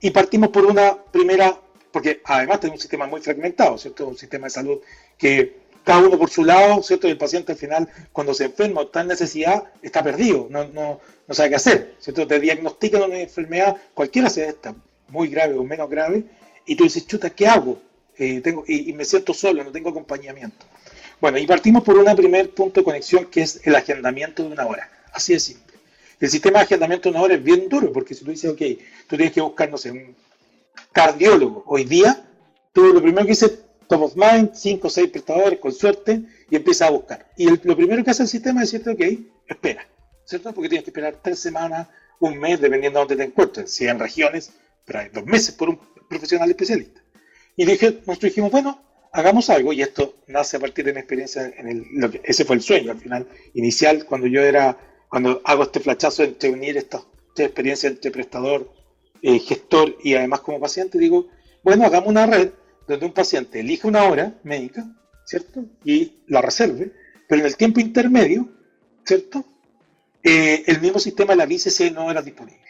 Y 0.00 0.10
partimos 0.10 0.50
por 0.50 0.64
una 0.64 0.96
primera 1.10 1.58
porque 1.90 2.20
además 2.24 2.60
tenemos 2.60 2.78
un 2.78 2.82
sistema 2.82 3.06
muy 3.06 3.20
fragmentado, 3.20 3.76
¿cierto? 3.78 4.06
Un 4.06 4.16
sistema 4.16 4.46
de 4.46 4.50
salud 4.50 4.78
que 5.18 5.62
cada 5.84 5.98
uno 5.98 6.16
por 6.16 6.30
su 6.30 6.44
lado, 6.44 6.82
¿cierto? 6.84 7.08
Y 7.08 7.10
el 7.10 7.18
paciente 7.18 7.52
al 7.52 7.58
final, 7.58 7.88
cuando 8.12 8.32
se 8.32 8.44
enferma 8.44 8.80
o 8.80 8.84
está 8.84 9.00
en 9.00 9.08
necesidad, 9.08 9.64
está 9.82 10.04
perdido, 10.04 10.46
no, 10.48 10.68
no, 10.68 11.00
no 11.26 11.34
sabe 11.34 11.50
qué 11.50 11.56
hacer, 11.56 11.94
¿cierto? 11.98 12.26
Te 12.26 12.40
diagnostican 12.40 13.02
una 13.02 13.18
enfermedad, 13.18 13.76
cualquiera 13.92 14.30
sea 14.30 14.48
esta, 14.48 14.74
muy 15.08 15.28
grave 15.28 15.54
o 15.54 15.64
menos 15.64 15.90
grave, 15.90 16.24
y 16.64 16.76
tú 16.76 16.84
dices, 16.84 17.06
chuta, 17.06 17.30
¿qué 17.30 17.48
hago? 17.48 17.78
Eh, 18.22 18.40
tengo, 18.40 18.62
y, 18.68 18.92
me 18.92 19.04
siento 19.04 19.34
solo, 19.34 19.64
no 19.64 19.72
tengo 19.72 19.90
acompañamiento. 19.90 20.64
Bueno, 21.20 21.38
y 21.38 21.46
partimos 21.46 21.82
por 21.82 21.98
un 21.98 22.14
primer 22.14 22.50
punto 22.54 22.80
de 22.80 22.84
conexión 22.84 23.26
que 23.26 23.42
es 23.42 23.60
el 23.64 23.74
agendamiento 23.74 24.44
de 24.44 24.50
una 24.50 24.64
hora. 24.64 24.88
Así 25.12 25.32
de 25.32 25.40
simple. 25.40 25.74
El 26.20 26.30
sistema 26.30 26.60
de 26.60 26.66
agendamiento 26.66 27.08
de 27.08 27.16
una 27.16 27.24
hora 27.24 27.34
es 27.34 27.42
bien 27.42 27.68
duro, 27.68 27.92
porque 27.92 28.14
si 28.14 28.24
tú 28.24 28.30
dices, 28.30 28.48
ok, 28.48 28.60
tú 29.08 29.16
tienes 29.16 29.32
que 29.32 29.40
buscar, 29.40 29.68
no 29.68 29.76
sé, 29.76 29.90
un 29.90 30.14
cardiólogo 30.92 31.64
hoy 31.66 31.82
día, 31.82 32.24
tú 32.72 32.92
lo 32.94 33.02
primero 33.02 33.26
que 33.26 33.32
dices, 33.32 33.58
top 33.88 34.02
of 34.02 34.14
mind, 34.14 34.54
cinco 34.54 34.86
o 34.86 34.90
seis 34.90 35.10
prestadores, 35.10 35.58
con 35.58 35.72
suerte, 35.72 36.22
y 36.48 36.54
empiezas 36.54 36.90
a 36.90 36.92
buscar. 36.92 37.28
Y 37.36 37.46
lo 37.46 37.76
primero 37.76 38.04
que 38.04 38.12
hace 38.12 38.22
el 38.22 38.28
sistema 38.28 38.62
es 38.62 38.70
decirte, 38.70 38.92
ok, 38.92 39.48
espera, 39.48 39.84
¿cierto? 40.24 40.52
Porque 40.52 40.68
tienes 40.68 40.84
que 40.84 40.90
esperar 40.90 41.16
tres 41.20 41.40
semanas, 41.40 41.88
un 42.20 42.38
mes, 42.38 42.60
dependiendo 42.60 43.00
de 43.00 43.02
dónde 43.04 43.16
te 43.16 43.28
encuentres. 43.28 43.74
Si 43.74 43.88
en 43.88 43.98
regiones, 43.98 44.52
pero 44.84 45.00
hay 45.00 45.08
dos 45.08 45.26
meses 45.26 45.56
por 45.56 45.70
un 45.70 45.80
profesional 46.08 46.48
especialista. 46.48 47.01
Y 47.56 47.66
dije, 47.66 48.00
nosotros 48.06 48.30
dijimos, 48.30 48.50
bueno, 48.50 48.82
hagamos 49.12 49.50
algo, 49.50 49.72
y 49.72 49.82
esto 49.82 50.16
nace 50.26 50.56
a 50.56 50.60
partir 50.60 50.84
de 50.84 50.92
mi 50.92 51.00
experiencia 51.00 51.52
en 51.56 51.68
el, 51.68 51.84
lo 51.92 52.10
que, 52.10 52.20
ese 52.24 52.44
fue 52.44 52.56
el 52.56 52.62
sueño 52.62 52.92
al 52.92 52.98
final, 52.98 53.28
inicial, 53.54 54.06
cuando 54.06 54.26
yo 54.26 54.40
era, 54.42 54.78
cuando 55.08 55.40
hago 55.44 55.64
este 55.64 55.80
flachazo 55.80 56.24
entre 56.24 56.50
unir 56.50 56.76
estas 56.76 57.02
esta 57.32 57.44
experiencias 57.44 57.92
entre 57.92 58.10
prestador, 58.10 58.70
eh, 59.22 59.38
gestor 59.38 59.96
y 60.02 60.14
además 60.14 60.40
como 60.40 60.60
paciente, 60.60 60.98
digo, 60.98 61.28
bueno, 61.62 61.86
hagamos 61.86 62.08
una 62.10 62.26
red 62.26 62.50
donde 62.86 63.06
un 63.06 63.12
paciente 63.12 63.60
elige 63.60 63.86
una 63.86 64.04
hora 64.04 64.38
médica, 64.42 64.84
¿cierto? 65.24 65.64
Y 65.84 66.20
la 66.26 66.42
reserve, 66.42 66.92
pero 67.26 67.40
en 67.40 67.46
el 67.46 67.56
tiempo 67.56 67.80
intermedio, 67.80 68.50
¿cierto? 69.04 69.44
Eh, 70.22 70.64
el 70.66 70.80
mismo 70.80 70.98
sistema 70.98 71.34
le 71.34 71.44
avise 71.44 71.70
si 71.70 71.90
no 71.90 72.10
era 72.10 72.20
disponible. 72.20 72.60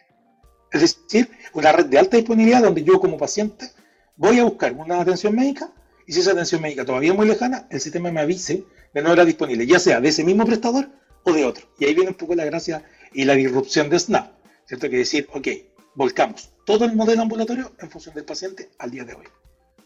Es 0.71 0.81
decir, 0.81 1.29
una 1.55 1.73
red 1.73 1.87
de 1.87 1.99
alta 1.99 2.17
disponibilidad 2.17 2.63
donde 2.63 2.85
yo 2.85 3.01
como 3.01 3.19
paciente 3.19 3.69
voy 4.17 4.39
a 4.39 4.45
buscar 4.45 4.73
una 4.73 5.01
atención 5.01 5.35
médica 5.35 5.73
y 6.07 6.13
si 6.13 6.21
esa 6.21 6.33
atención 6.33 6.63
médica 6.63 6.85
todavía 6.85 7.13
es 7.13 7.17
muy 7.17 7.27
lejana, 7.27 7.67
el 7.71 7.81
sistema 7.81 8.11
me 8.11 8.21
avise 8.21 8.65
de 8.93 9.03
no 9.03 9.13
era 9.13 9.25
disponible, 9.25 9.67
ya 9.67 9.79
sea 9.79 10.01
de 10.01 10.09
ese 10.09 10.25
mismo 10.25 10.45
prestador 10.45 10.89
o 11.25 11.33
de 11.33 11.45
otro. 11.45 11.67
Y 11.79 11.85
ahí 11.85 11.95
viene 11.95 12.11
un 12.11 12.17
poco 12.17 12.35
la 12.35 12.45
gracia 12.45 12.85
y 13.13 13.25
la 13.25 13.35
disrupción 13.35 13.89
de 13.89 13.99
SNAP, 13.99 14.33
¿cierto? 14.67 14.89
Que 14.91 14.99
decir, 14.99 15.29
ok, 15.33 15.49
volcamos 15.95 16.53
todo 16.65 16.85
el 16.85 16.95
modelo 16.95 17.23
ambulatorio 17.23 17.73
en 17.79 17.91
función 17.91 18.15
del 18.15 18.25
paciente 18.25 18.71
al 18.79 18.91
día 18.91 19.05
de 19.05 19.15
hoy. 19.15 19.27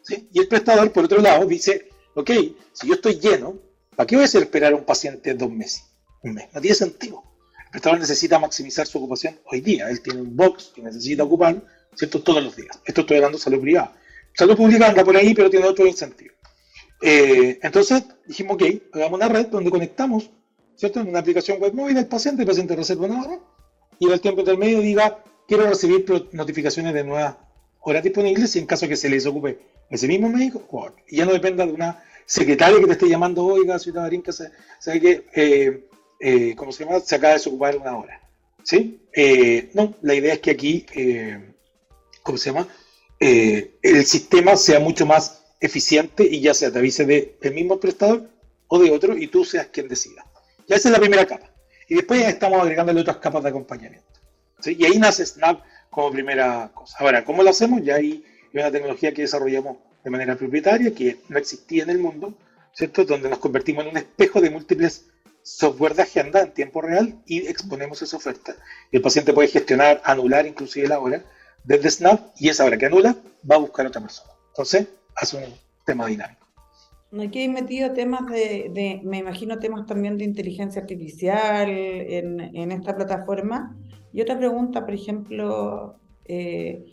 ¿sí? 0.03 0.29
Y 0.33 0.41
el 0.41 0.49
prestador, 0.49 0.93
por 0.93 1.05
otro 1.05 1.21
lado, 1.21 1.47
dice, 1.47 1.89
ok, 2.15 2.31
si 2.73 2.89
yo 2.89 2.95
estoy 2.95 3.19
lleno, 3.19 3.59
¿para 3.95 4.07
qué 4.07 4.17
voy 4.17 4.25
a 4.25 4.27
hacer 4.27 4.43
esperar 4.43 4.73
a 4.73 4.77
un 4.77 4.85
paciente 4.85 5.35
dos 5.35 5.51
meses? 5.51 5.85
Un 6.23 6.35
mes, 6.35 6.49
no 6.53 6.61
tiene 6.61 6.75
sentido. 6.75 7.23
El 7.67 7.71
prestador 7.71 7.99
necesita 7.99 8.39
maximizar 8.39 8.87
su 8.87 8.99
ocupación 8.99 9.39
hoy 9.47 9.61
día. 9.61 9.89
Él 9.91 10.01
tiene 10.01 10.21
un 10.21 10.37
box 10.37 10.73
que 10.75 10.83
necesita 10.83 11.25
ocupar, 11.25 11.63
¿cierto? 11.95 12.23
Todos 12.23 12.43
los 12.43 12.57
días. 12.57 12.81
Esto 12.85 13.03
estoy 13.03 13.17
hablando 13.17 13.39
de 13.39 13.45
salud 13.45 13.61
privada. 13.61 13.95
Salud 14.37 14.57
pública 14.57 14.89
anda 14.89 15.03
por 15.03 15.17
ahí, 15.17 15.35
pero 15.35 15.49
tiene 15.49 15.67
otro 15.67 15.87
incentivo. 15.87 16.35
Eh, 17.01 17.59
entonces 17.63 18.05
dijimos, 18.27 18.57
ok, 18.57 18.65
hagamos 18.93 19.19
una 19.19 19.29
red 19.29 19.47
donde 19.47 19.71
conectamos, 19.71 20.31
¿cierto? 20.75 21.01
En 21.01 21.09
una 21.09 21.21
aplicación 21.21 21.59
web 21.59 21.73
móvil 21.73 21.97
el 21.97 22.07
paciente, 22.07 22.43
el 22.43 22.49
paciente 22.49 22.77
reserva 22.77 23.07
una 23.07 23.23
hora 23.23 23.39
y 23.99 24.07
en 24.07 24.13
el 24.13 24.21
tiempo 24.21 24.41
intermedio 24.41 24.81
diga, 24.81 25.23
quiero 25.49 25.67
recibir 25.67 26.05
notificaciones 26.33 26.93
de 26.93 27.05
nuevas 27.05 27.37
horas 27.81 28.03
disponibles 28.03 28.55
y 28.57 28.59
en 28.59 28.67
caso 28.67 28.87
que 28.87 28.97
se 28.97 29.09
les 29.09 29.25
ocupe 29.25 29.59
ese 29.89 30.07
mismo 30.07 30.29
médico, 30.29 30.93
y 31.09 31.17
ya 31.17 31.25
no 31.25 31.33
dependa 31.33 31.65
de 31.65 31.73
una 31.73 32.03
secretaria 32.27 32.79
que 32.79 32.87
te 32.87 32.93
esté 32.93 33.09
llamando, 33.09 33.47
oiga, 33.47 33.79
señora 33.79 34.03
Marín, 34.03 34.21
que 34.21 34.33
se, 34.33 34.51
sabe 34.81 35.01
que, 35.01 35.27
eh, 35.35 35.89
eh, 36.21 36.55
¿cómo 36.57 36.73
se 36.73 36.85
llama? 36.85 37.01
Se 37.01 37.15
acaba 37.15 37.35
de 37.35 37.39
desocupar 37.39 37.77
una 37.77 37.97
hora. 37.97 38.21
¿Sí? 38.65 39.01
no, 39.75 39.95
la 40.03 40.15
idea 40.15 40.35
es 40.35 40.41
que 40.41 40.51
aquí, 40.51 40.85
¿cómo 42.23 42.37
se 42.37 42.51
llama? 42.51 42.67
Eh, 43.19 43.79
el 43.83 44.05
sistema 44.05 44.57
sea 44.57 44.81
mucho 44.81 45.07
más 45.07 45.43
eficiente 45.61 46.25
y 46.25 46.41
ya 46.41 46.53
sea 46.53 46.71
te 46.71 46.79
avise 46.79 47.07
de, 47.07 47.37
del 47.41 47.55
mismo 47.55 47.81
prestador 47.81 48.29
o 48.69 48.79
de 48.79 48.91
otro 48.91 49.17
y 49.17 49.29
tú 49.29 49.45
seas 49.45 49.69
quien 49.69 49.89
decida. 49.89 50.25
Ya 50.67 50.77
esa 50.77 50.89
es 50.89 50.93
la 50.93 51.01
primera 51.01 51.27
capa. 51.27 51.51
Y 51.89 51.95
después 51.95 52.23
estamos 52.23 52.61
agregándole 52.61 53.01
otras 53.01 53.19
capas 53.19 53.43
de 53.43 53.51
acompañamiento. 53.51 54.07
Y 54.65 54.85
ahí 54.85 54.99
nace 54.99 55.25
Snap 55.25 55.63
como 55.91 56.11
primera 56.11 56.71
cosa. 56.75 56.97
Ahora, 56.99 57.25
¿cómo 57.25 57.43
lo 57.43 57.51
hacemos? 57.51 57.83
Ya 57.83 57.97
ahí 57.97 58.25
hay 58.53 58.61
una 58.61 58.71
tecnología 58.71 59.15
que 59.15 59.23
desarrollamos 59.23 59.79
de 60.03 60.11
manera 60.11 60.37
propietaria, 60.37 60.95
que 60.95 61.19
no 61.29 61.39
existía 61.39 61.85
en 61.85 61.91
el 61.91 61.99
mundo, 61.99 62.35
¿cierto? 62.73 63.05
Donde 63.05 63.29
nos 63.29 63.39
convertimos 63.39 63.85
en 63.85 63.91
un 63.91 63.97
espejo 63.97 64.41
de 64.41 64.51
múltiples 64.51 65.07
software 65.43 65.95
de 65.95 66.03
agenda 66.03 66.43
en 66.43 66.53
tiempo 66.53 66.83
real 66.83 67.23
y 67.25 67.47
exponemos 67.47 68.03
esa 68.03 68.17
oferta. 68.17 68.57
El 68.91 69.01
paciente 69.01 69.33
puede 69.33 69.49
gestionar, 69.49 70.03
anular 70.05 70.45
inclusive 70.45 70.89
la 70.89 70.99
hora 70.99 71.25
desde 71.67 71.91
Snap 71.91 72.21
y 72.39 72.49
esa 72.49 72.65
hora 72.65 72.79
que 72.79 72.87
anula 72.87 73.17
va 73.49 73.57
a 73.57 73.59
buscar 73.59 73.87
otra 73.87 74.01
persona. 74.01 74.33
Entonces, 74.49 74.89
hace 75.17 75.37
un 75.37 75.53
tema 75.85 76.07
dinámico. 76.07 76.47
Aquí 77.21 77.41
hay 77.41 77.49
metido 77.49 77.93
temas 77.93 78.27
de, 78.31 79.01
me 79.05 79.19
imagino, 79.19 79.59
temas 79.59 79.87
también 79.87 80.19
de 80.19 80.25
inteligencia 80.25 80.83
artificial 80.83 81.69
en, 81.69 82.41
en 82.41 82.73
esta 82.73 82.95
plataforma. 82.95 83.77
Y 84.13 84.21
otra 84.21 84.39
pregunta, 84.39 84.85
por 84.85 84.95
ejemplo, 84.95 86.01
eh, 86.25 86.85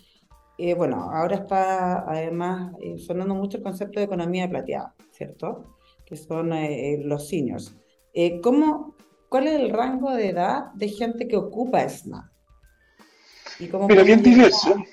eh, 0.58 0.74
bueno, 0.76 1.10
ahora 1.12 1.38
está 1.38 2.10
además 2.10 2.74
eh, 2.82 2.98
sonando 3.00 3.34
mucho 3.34 3.58
el 3.58 3.64
concepto 3.64 4.00
de 4.00 4.06
economía 4.06 4.50
plateada, 4.50 4.94
¿cierto? 5.12 5.78
Que 6.06 6.16
son 6.16 6.52
los 7.06 7.28
seniors. 7.28 7.76
¿cómo, 8.44 8.96
¿Cuál 9.30 9.48
es 9.48 9.60
el 9.60 9.72
rango 9.72 10.12
de 10.12 10.30
edad 10.30 10.72
de 10.76 10.90
gente 10.90 11.28
que 11.28 11.36
ocupa 11.36 11.88
Snap? 11.90 12.26
Pero 13.60 14.04
bien 14.04 14.22
diverso. 14.22 14.84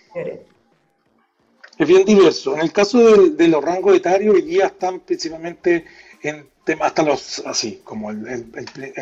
Es 1.81 1.88
bien 1.88 2.05
diverso. 2.05 2.55
En 2.55 2.61
el 2.61 2.73
caso 2.73 2.99
de, 3.31 3.49
los 3.49 3.64
rangos 3.64 3.96
etarios, 3.96 4.35
hoy 4.35 4.42
día 4.42 4.66
están 4.66 5.01
principalmente 5.01 5.87
en 6.23 6.46
temas 6.62 6.88
hasta 6.88 7.03
los, 7.03 7.42
así, 7.46 7.81
como 7.83 8.11
el, 8.11 8.44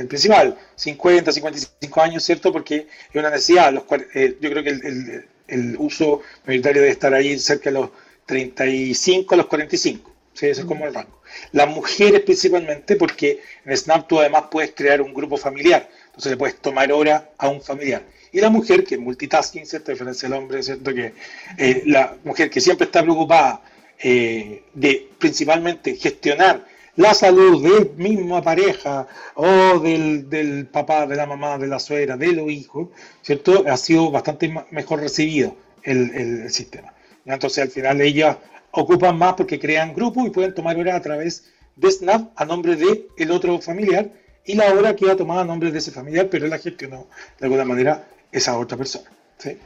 principal, 0.08 0.56
50, 0.76 1.32
55 1.32 2.00
años, 2.00 2.22
¿cierto? 2.22 2.52
Porque 2.52 2.86
es 3.10 3.16
una 3.16 3.30
necesidad. 3.30 3.72
Los, 3.72 3.82
eh, 4.14 4.38
yo 4.40 4.50
creo 4.50 4.62
que 4.62 5.24
el, 5.48 5.76
uso 5.78 6.22
mayoritario 6.46 6.82
debe 6.82 6.92
estar 6.92 7.12
ahí 7.14 7.36
cerca 7.38 7.70
de 7.70 7.80
los 7.80 7.90
35 8.26 9.34
a 9.34 9.38
los 9.38 9.46
45. 9.46 10.12
¿sí? 10.34 10.46
Ese 10.46 10.60
es 10.60 10.66
como 10.66 10.86
el 10.86 10.94
rango. 10.94 11.20
Las 11.50 11.68
mujeres 11.68 12.20
principalmente, 12.20 12.94
porque 12.94 13.40
en 13.64 13.76
Snap 13.76 14.06
tú 14.06 14.20
además 14.20 14.44
puedes 14.52 14.72
crear 14.72 15.02
un 15.02 15.12
grupo 15.12 15.36
familiar. 15.36 15.88
Entonces 16.06 16.30
le 16.30 16.36
puedes 16.36 16.56
tomar 16.60 16.92
hora 16.92 17.30
a 17.38 17.48
un 17.48 17.60
familiar. 17.60 18.02
Y 18.32 18.40
la 18.40 18.50
mujer, 18.50 18.84
que 18.84 18.96
es 18.96 19.00
multitasking, 19.00 19.66
¿cierto? 19.66 19.90
A 19.90 19.94
diferencia 19.94 20.28
del 20.28 20.38
hombre, 20.38 20.62
¿cierto? 20.62 20.92
Que 20.92 21.14
eh, 21.56 21.82
la 21.86 22.16
mujer 22.24 22.50
que 22.50 22.60
siempre 22.60 22.86
está 22.86 23.02
preocupada 23.02 23.62
eh, 24.00 24.62
de 24.74 25.08
principalmente 25.18 25.96
gestionar 25.96 26.64
la 26.98 27.14
salud 27.14 27.62
de 27.62 27.92
misma 27.96 28.42
pareja 28.42 29.06
o 29.34 29.78
del, 29.78 30.66
papá, 30.70 31.06
de 31.06 31.14
la 31.14 31.26
mamá, 31.26 31.56
de 31.56 31.68
la 31.68 31.78
suegra, 31.78 32.16
de 32.16 32.32
los 32.32 32.50
hijos, 32.50 32.88
¿cierto? 33.22 33.64
Ha 33.68 33.76
sido 33.76 34.10
bastante 34.10 34.52
mejor 34.72 35.00
recibido 35.00 35.54
el, 35.84 36.50
sistema. 36.50 36.92
Entonces 37.24 37.62
al 37.62 37.70
final 37.70 38.00
ellas 38.00 38.36
ocupan 38.72 39.16
más 39.16 39.34
porque 39.34 39.60
crean 39.60 39.94
grupos 39.94 40.26
y 40.26 40.30
pueden 40.30 40.54
tomar 40.54 40.76
horas 40.76 40.96
a 40.96 41.00
través 41.00 41.44
de 41.76 41.90
Snap 41.90 42.32
a 42.34 42.44
nombre 42.44 42.74
de 42.74 43.06
el 43.16 43.30
otro 43.30 43.60
familiar 43.60 44.10
y 44.44 44.54
la 44.54 44.72
hora 44.72 44.96
queda 44.96 45.14
tomada 45.14 45.42
a 45.42 45.44
nombre 45.44 45.70
de 45.70 45.78
ese 45.78 45.92
familiar, 45.92 46.28
pero 46.28 46.48
la 46.48 46.58
gestionó 46.58 47.06
de 47.38 47.46
alguna 47.46 47.64
manera 47.64 48.08
esa 48.32 48.58
otra 48.58 48.76
persona. 48.76 49.10
¿sí? 49.38 49.58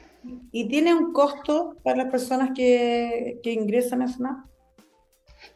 ¿Y 0.53 0.69
tiene 0.69 0.95
un 0.95 1.13
costo 1.13 1.77
para 1.83 1.97
las 1.97 2.11
personas 2.11 2.51
que, 2.55 3.41
que 3.43 3.53
ingresan 3.53 4.03
a 4.03 4.09
SNAP? 4.09 4.47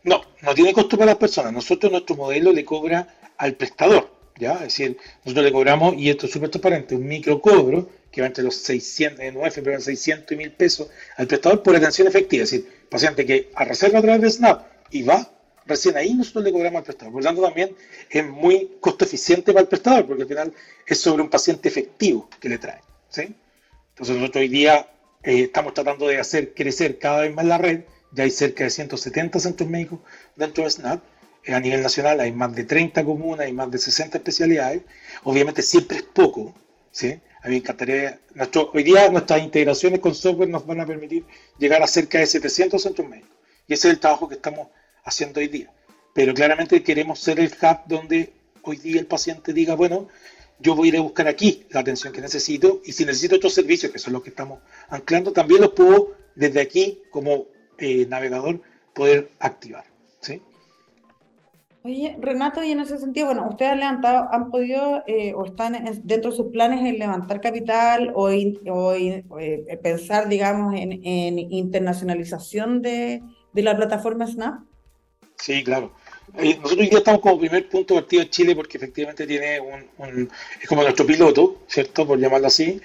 No, 0.02 0.22
no 0.42 0.54
tiene 0.54 0.72
costo 0.72 0.96
para 0.96 1.12
las 1.12 1.18
personas. 1.18 1.52
Nosotros 1.52 1.92
nuestro 1.92 2.16
modelo 2.16 2.52
le 2.52 2.64
cobra 2.64 3.06
al 3.36 3.54
prestador, 3.54 4.10
¿ya? 4.38 4.54
Es 4.54 4.76
decir, 4.76 4.96
nosotros 5.24 5.44
le 5.44 5.52
cobramos, 5.52 5.94
y 5.96 6.10
esto 6.10 6.26
es 6.26 6.32
súper 6.32 6.50
transparente, 6.50 6.96
un 6.96 7.06
microcobro 7.06 7.88
que 8.10 8.20
va 8.20 8.26
entre 8.26 8.44
los 8.44 8.56
600, 8.56 9.20
en 9.20 9.36
UF, 9.36 9.58
pero 9.62 9.80
600 9.80 10.32
y 10.32 10.36
1000 10.36 10.52
pesos 10.52 10.88
al 11.16 11.26
prestador 11.26 11.62
por 11.62 11.76
atención 11.76 12.08
efectiva. 12.08 12.44
Es 12.44 12.50
decir, 12.50 12.86
paciente 12.88 13.26
que 13.26 13.50
a 13.54 13.64
reserva 13.64 13.98
a 13.98 14.02
través 14.02 14.20
de 14.22 14.30
SNAP 14.30 14.66
y 14.90 15.02
va, 15.02 15.30
recién 15.66 15.96
ahí 15.96 16.14
nosotros 16.14 16.44
le 16.44 16.52
cobramos 16.52 16.78
al 16.78 16.84
prestador. 16.84 17.12
Por 17.12 17.22
lo 17.22 17.28
tanto, 17.28 17.42
también 17.42 17.76
es 18.10 18.26
muy 18.26 18.76
costo 18.80 19.04
eficiente 19.04 19.52
para 19.52 19.62
el 19.62 19.68
prestador, 19.68 20.06
porque 20.06 20.22
al 20.22 20.28
final 20.28 20.52
es 20.86 21.00
sobre 21.00 21.22
un 21.22 21.28
paciente 21.28 21.68
efectivo 21.68 22.28
que 22.40 22.48
le 22.48 22.58
trae. 22.58 22.80
Entonces 23.24 24.16
nosotros 24.16 24.42
hoy 24.42 24.48
día 24.48 24.88
eh, 25.22 25.42
estamos 25.42 25.74
tratando 25.74 26.06
de 26.06 26.18
hacer 26.18 26.54
crecer 26.54 26.98
cada 26.98 27.22
vez 27.22 27.34
más 27.34 27.44
la 27.44 27.58
red, 27.58 27.84
ya 28.12 28.24
hay 28.24 28.30
cerca 28.30 28.64
de 28.64 28.70
170 28.70 29.38
centros 29.40 29.68
médicos 29.68 30.00
dentro 30.36 30.64
de 30.64 30.70
SNAP, 30.70 31.02
eh, 31.44 31.54
a 31.54 31.60
nivel 31.60 31.82
nacional 31.82 32.20
hay 32.20 32.32
más 32.32 32.54
de 32.54 32.64
30 32.64 33.04
comunas 33.04 33.48
y 33.48 33.52
más 33.52 33.70
de 33.70 33.78
60 33.78 34.18
especialidades, 34.18 34.82
obviamente 35.24 35.62
siempre 35.62 35.98
es 35.98 36.02
poco, 36.02 36.54
¿sí? 36.90 37.20
A 37.42 37.48
mí 37.48 37.54
me 37.54 37.56
encantaría, 37.56 38.20
nuestro, 38.34 38.70
hoy 38.74 38.82
día 38.82 39.08
nuestras 39.08 39.42
integraciones 39.42 40.00
con 40.00 40.14
software 40.14 40.48
nos 40.48 40.66
van 40.66 40.80
a 40.80 40.86
permitir 40.86 41.24
llegar 41.58 41.82
a 41.82 41.86
cerca 41.86 42.18
de 42.18 42.26
700 42.26 42.82
centros 42.82 43.08
médicos, 43.08 43.30
y 43.66 43.74
ese 43.74 43.88
es 43.88 43.94
el 43.94 44.00
trabajo 44.00 44.28
que 44.28 44.34
estamos 44.34 44.68
haciendo 45.04 45.40
hoy 45.40 45.48
día. 45.48 45.72
Pero 46.12 46.32
claramente 46.34 46.82
queremos 46.82 47.18
ser 47.20 47.38
el 47.40 47.52
hub 47.60 47.78
donde 47.86 48.32
hoy 48.62 48.78
día 48.78 49.00
el 49.00 49.06
paciente 49.06 49.52
diga, 49.52 49.74
bueno, 49.74 50.08
yo 50.58 50.74
voy 50.74 50.88
a 50.88 50.92
ir 50.92 50.96
a 50.98 51.02
buscar 51.02 51.28
aquí 51.28 51.66
la 51.70 51.80
atención 51.80 52.12
que 52.12 52.20
necesito 52.20 52.80
y 52.84 52.92
si 52.92 53.04
necesito 53.04 53.36
otros 53.36 53.54
servicios, 53.54 53.92
que 53.92 53.98
son 53.98 54.12
los 54.12 54.22
que 54.22 54.30
estamos 54.30 54.60
anclando, 54.88 55.32
también 55.32 55.60
los 55.60 55.72
puedo 55.72 56.12
desde 56.34 56.60
aquí 56.60 57.02
como 57.10 57.46
eh, 57.78 58.06
navegador 58.06 58.60
poder 58.94 59.30
activar. 59.38 59.84
¿sí? 60.20 60.40
Oye, 61.82 62.16
Renato, 62.20 62.64
y 62.64 62.72
en 62.72 62.80
ese 62.80 62.98
sentido, 62.98 63.26
bueno, 63.26 63.46
ustedes 63.48 63.72
han 63.72 63.80
levantado, 63.80 64.28
han 64.32 64.50
podido 64.50 65.04
eh, 65.06 65.34
o 65.34 65.44
están 65.44 65.76
dentro 66.02 66.30
de 66.30 66.36
sus 66.36 66.46
planes 66.50 66.80
en 66.80 66.98
levantar 66.98 67.40
capital 67.40 68.12
o, 68.14 68.28
o 68.28 68.92
eh, 68.94 69.80
pensar, 69.82 70.28
digamos, 70.28 70.74
en, 70.74 70.92
en 71.04 71.38
internacionalización 71.38 72.82
de, 72.82 73.22
de, 73.52 73.62
la 73.62 73.76
plataforma 73.76 74.26
Snap? 74.26 74.62
Sí, 75.36 75.62
claro. 75.62 75.92
Eh, 76.38 76.58
nosotros 76.62 76.88
ya 76.90 76.98
estamos 76.98 77.20
como 77.20 77.38
primer 77.38 77.68
punto 77.68 77.94
partido 77.94 78.22
en 78.22 78.30
Chile 78.30 78.54
porque 78.54 78.78
efectivamente 78.78 79.26
tiene 79.26 79.60
un, 79.60 80.30
es 80.60 80.68
como 80.68 80.82
nuestro 80.82 81.06
piloto, 81.06 81.62
¿cierto? 81.68 82.06
Por 82.06 82.18
llamarlo 82.18 82.46
así, 82.48 82.80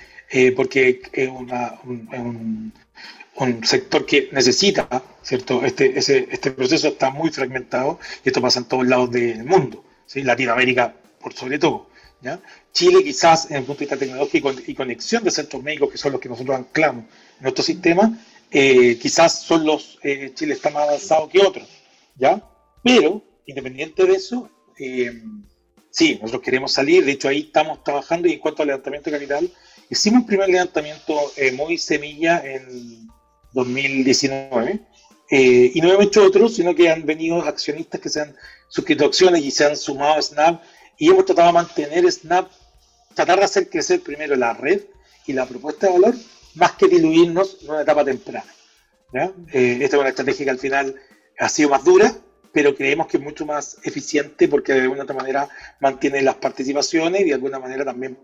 porque 0.55 1.01
es 1.11 1.29
una, 1.29 1.79
un, 1.83 2.71
un 3.35 3.63
sector 3.65 4.05
que 4.05 4.29
necesita, 4.31 5.03
¿cierto? 5.21 5.63
Este, 5.65 5.97
ese, 5.97 6.27
este 6.31 6.51
proceso 6.51 6.89
está 6.89 7.09
muy 7.09 7.29
fragmentado 7.31 7.99
y 8.23 8.29
esto 8.29 8.41
pasa 8.41 8.59
en 8.59 8.65
todos 8.65 8.87
lados 8.87 9.11
del 9.11 9.43
mundo, 9.43 9.83
¿sí? 10.05 10.21
Latinoamérica 10.23 10.93
por 11.19 11.33
sobre 11.33 11.59
todo. 11.59 11.89
¿ya? 12.21 12.39
Chile 12.71 13.03
quizás 13.03 13.49
en 13.49 13.57
el 13.57 13.63
punto 13.63 13.79
de 13.79 13.85
vista 13.85 13.97
tecnológico 13.97 14.51
y 14.67 14.73
conexión 14.75 15.23
de 15.23 15.31
centros 15.31 15.63
médicos, 15.63 15.91
que 15.91 15.97
son 15.97 16.11
los 16.11 16.21
que 16.21 16.29
nosotros 16.29 16.55
anclamos 16.55 17.05
en 17.37 17.43
nuestro 17.43 17.63
sistema, 17.63 18.17
eh, 18.51 18.97
quizás 19.01 19.41
son 19.41 19.65
los, 19.65 19.97
eh, 20.03 20.31
Chile 20.35 20.53
está 20.53 20.69
más 20.69 20.87
avanzado 20.87 21.29
que 21.29 21.39
otros, 21.39 21.67
¿ya? 22.15 22.43
Pero, 22.83 23.23
independiente 23.45 24.05
de 24.05 24.13
eso, 24.13 24.49
eh, 24.79 25.21
sí, 25.89 26.15
nosotros 26.21 26.41
queremos 26.41 26.71
salir, 26.71 27.05
de 27.05 27.13
hecho 27.13 27.27
ahí 27.27 27.41
estamos 27.41 27.83
trabajando 27.83 28.27
y 28.27 28.33
en 28.33 28.39
cuanto 28.39 28.61
al 28.61 28.67
levantamiento 28.67 29.09
de 29.09 29.17
capital, 29.17 29.51
hicimos 29.89 30.21
un 30.21 30.27
primer 30.27 30.49
levantamiento 30.49 31.15
muy 31.53 31.77
semilla 31.77 32.41
en 32.45 33.07
2019. 33.53 34.81
Eh, 35.33 35.71
y 35.73 35.81
no 35.81 35.89
hemos 35.89 36.07
hecho 36.07 36.25
otros, 36.25 36.55
sino 36.55 36.75
que 36.75 36.89
han 36.89 37.05
venido 37.05 37.41
accionistas 37.41 38.01
que 38.01 38.09
se 38.09 38.21
han 38.21 38.35
suscrito 38.67 39.05
acciones 39.05 39.41
y 39.41 39.49
se 39.51 39.65
han 39.65 39.77
sumado 39.77 40.15
a 40.15 40.21
Snap. 40.21 40.61
Y 40.97 41.09
hemos 41.09 41.25
tratado 41.25 41.47
de 41.47 41.53
mantener 41.53 42.11
Snap, 42.11 42.51
tratar 43.15 43.39
de 43.39 43.45
hacer 43.45 43.69
crecer 43.69 44.01
primero 44.01 44.35
la 44.35 44.53
red 44.53 44.81
y 45.25 45.33
la 45.33 45.45
propuesta 45.45 45.87
de 45.87 45.93
valor, 45.93 46.15
más 46.55 46.73
que 46.73 46.87
diluirnos 46.87 47.59
en 47.61 47.69
una 47.69 47.81
etapa 47.81 48.03
temprana. 48.03 48.53
Eh, 49.53 49.79
esta 49.81 49.95
es 49.95 49.99
una 49.99 50.09
estrategia 50.09 50.45
que 50.45 50.51
al 50.51 50.59
final 50.59 50.95
ha 51.39 51.49
sido 51.49 51.69
más 51.69 51.83
dura, 51.83 52.13
pero 52.51 52.75
creemos 52.75 53.07
que 53.07 53.17
es 53.17 53.23
mucho 53.23 53.45
más 53.45 53.77
eficiente 53.83 54.47
porque 54.47 54.73
de 54.73 54.81
alguna 54.81 55.03
otra 55.03 55.15
manera 55.15 55.49
mantiene 55.79 56.21
las 56.21 56.35
participaciones 56.35 57.21
y 57.21 57.25
de 57.25 57.33
alguna 57.33 57.59
manera 57.59 57.85
también 57.85 58.17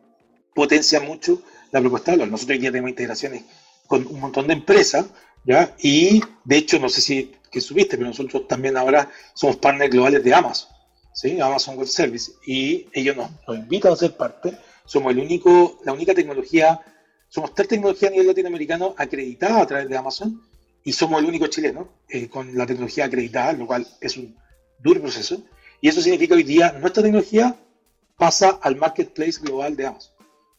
potencia 0.53 0.99
mucho 0.99 1.41
la 1.71 1.79
propuesta 1.79 2.11
de 2.11 2.17
valor. 2.17 2.31
Nosotros 2.31 2.57
ya 2.59 2.71
tenemos 2.71 2.89
integraciones 2.89 3.43
con 3.87 4.05
un 4.07 4.19
montón 4.19 4.47
de 4.47 4.53
empresas, 4.53 5.05
¿ya? 5.45 5.73
Y 5.79 6.21
de 6.43 6.57
hecho, 6.57 6.79
no 6.79 6.89
sé 6.89 7.01
si 7.01 7.31
que 7.51 7.61
subiste, 7.61 7.97
pero 7.97 8.09
nosotros 8.09 8.47
también 8.47 8.75
ahora 8.77 9.09
somos 9.33 9.57
partners 9.57 9.91
globales 9.91 10.23
de 10.23 10.33
Amazon, 10.33 10.69
¿sí? 11.13 11.39
Amazon 11.39 11.77
Web 11.77 11.87
Service, 11.87 12.31
y 12.45 12.87
ellos 12.91 13.15
nos, 13.15 13.29
invitan 13.55 13.93
a 13.93 13.95
ser 13.95 14.15
parte. 14.17 14.57
Somos 14.85 15.11
el 15.11 15.19
único, 15.19 15.79
la 15.85 15.93
única 15.93 16.13
tecnología, 16.13 16.79
somos 17.29 17.53
tres 17.53 17.67
tecnologías 17.69 18.09
a 18.09 18.11
nivel 18.11 18.27
latinoamericano 18.27 18.95
acreditadas 18.97 19.61
a 19.61 19.67
través 19.67 19.89
de 19.89 19.97
Amazon, 19.97 20.41
y 20.87 20.93
somos 20.93 21.19
el 21.19 21.27
único 21.27 21.47
chileno 21.47 21.89
eh, 22.07 22.29
con 22.29 22.57
la 22.57 22.65
tecnología 22.65 23.03
acreditada, 23.03 23.51
lo 23.51 23.67
cual 23.67 23.85
es 23.99 24.15
un 24.15 24.37
duro 24.79 25.01
proceso. 25.01 25.43
Y 25.81 25.89
eso 25.89 25.99
significa 25.99 26.33
que 26.33 26.43
hoy 26.43 26.43
día 26.43 26.71
nuestra 26.79 27.03
tecnología 27.03 27.57
pasa 28.15 28.57
al 28.61 28.77
marketplace 28.77 29.41
global 29.41 29.75
de 29.75 29.87
Amazon. 29.87 30.13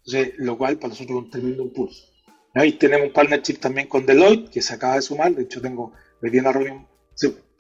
Entonces, 0.05 0.35
lo 0.37 0.59
cual 0.59 0.77
para 0.77 0.91
nosotros 0.91 1.17
es 1.17 1.25
un 1.25 1.31
tremendo 1.31 1.63
impulso. 1.63 2.05
Ahí 2.53 2.73
tenemos 2.73 3.07
un 3.07 3.15
partnership 3.15 3.55
también 3.55 3.89
con 3.89 4.05
Deloitte, 4.05 4.51
que 4.51 4.61
se 4.61 4.75
acaba 4.75 4.97
de 4.97 5.01
sumar, 5.01 5.35
de 5.35 5.45
hecho 5.45 5.63
tengo 5.63 5.95
hoy 6.23 6.39
una 6.39 6.53
reunión 6.53 6.87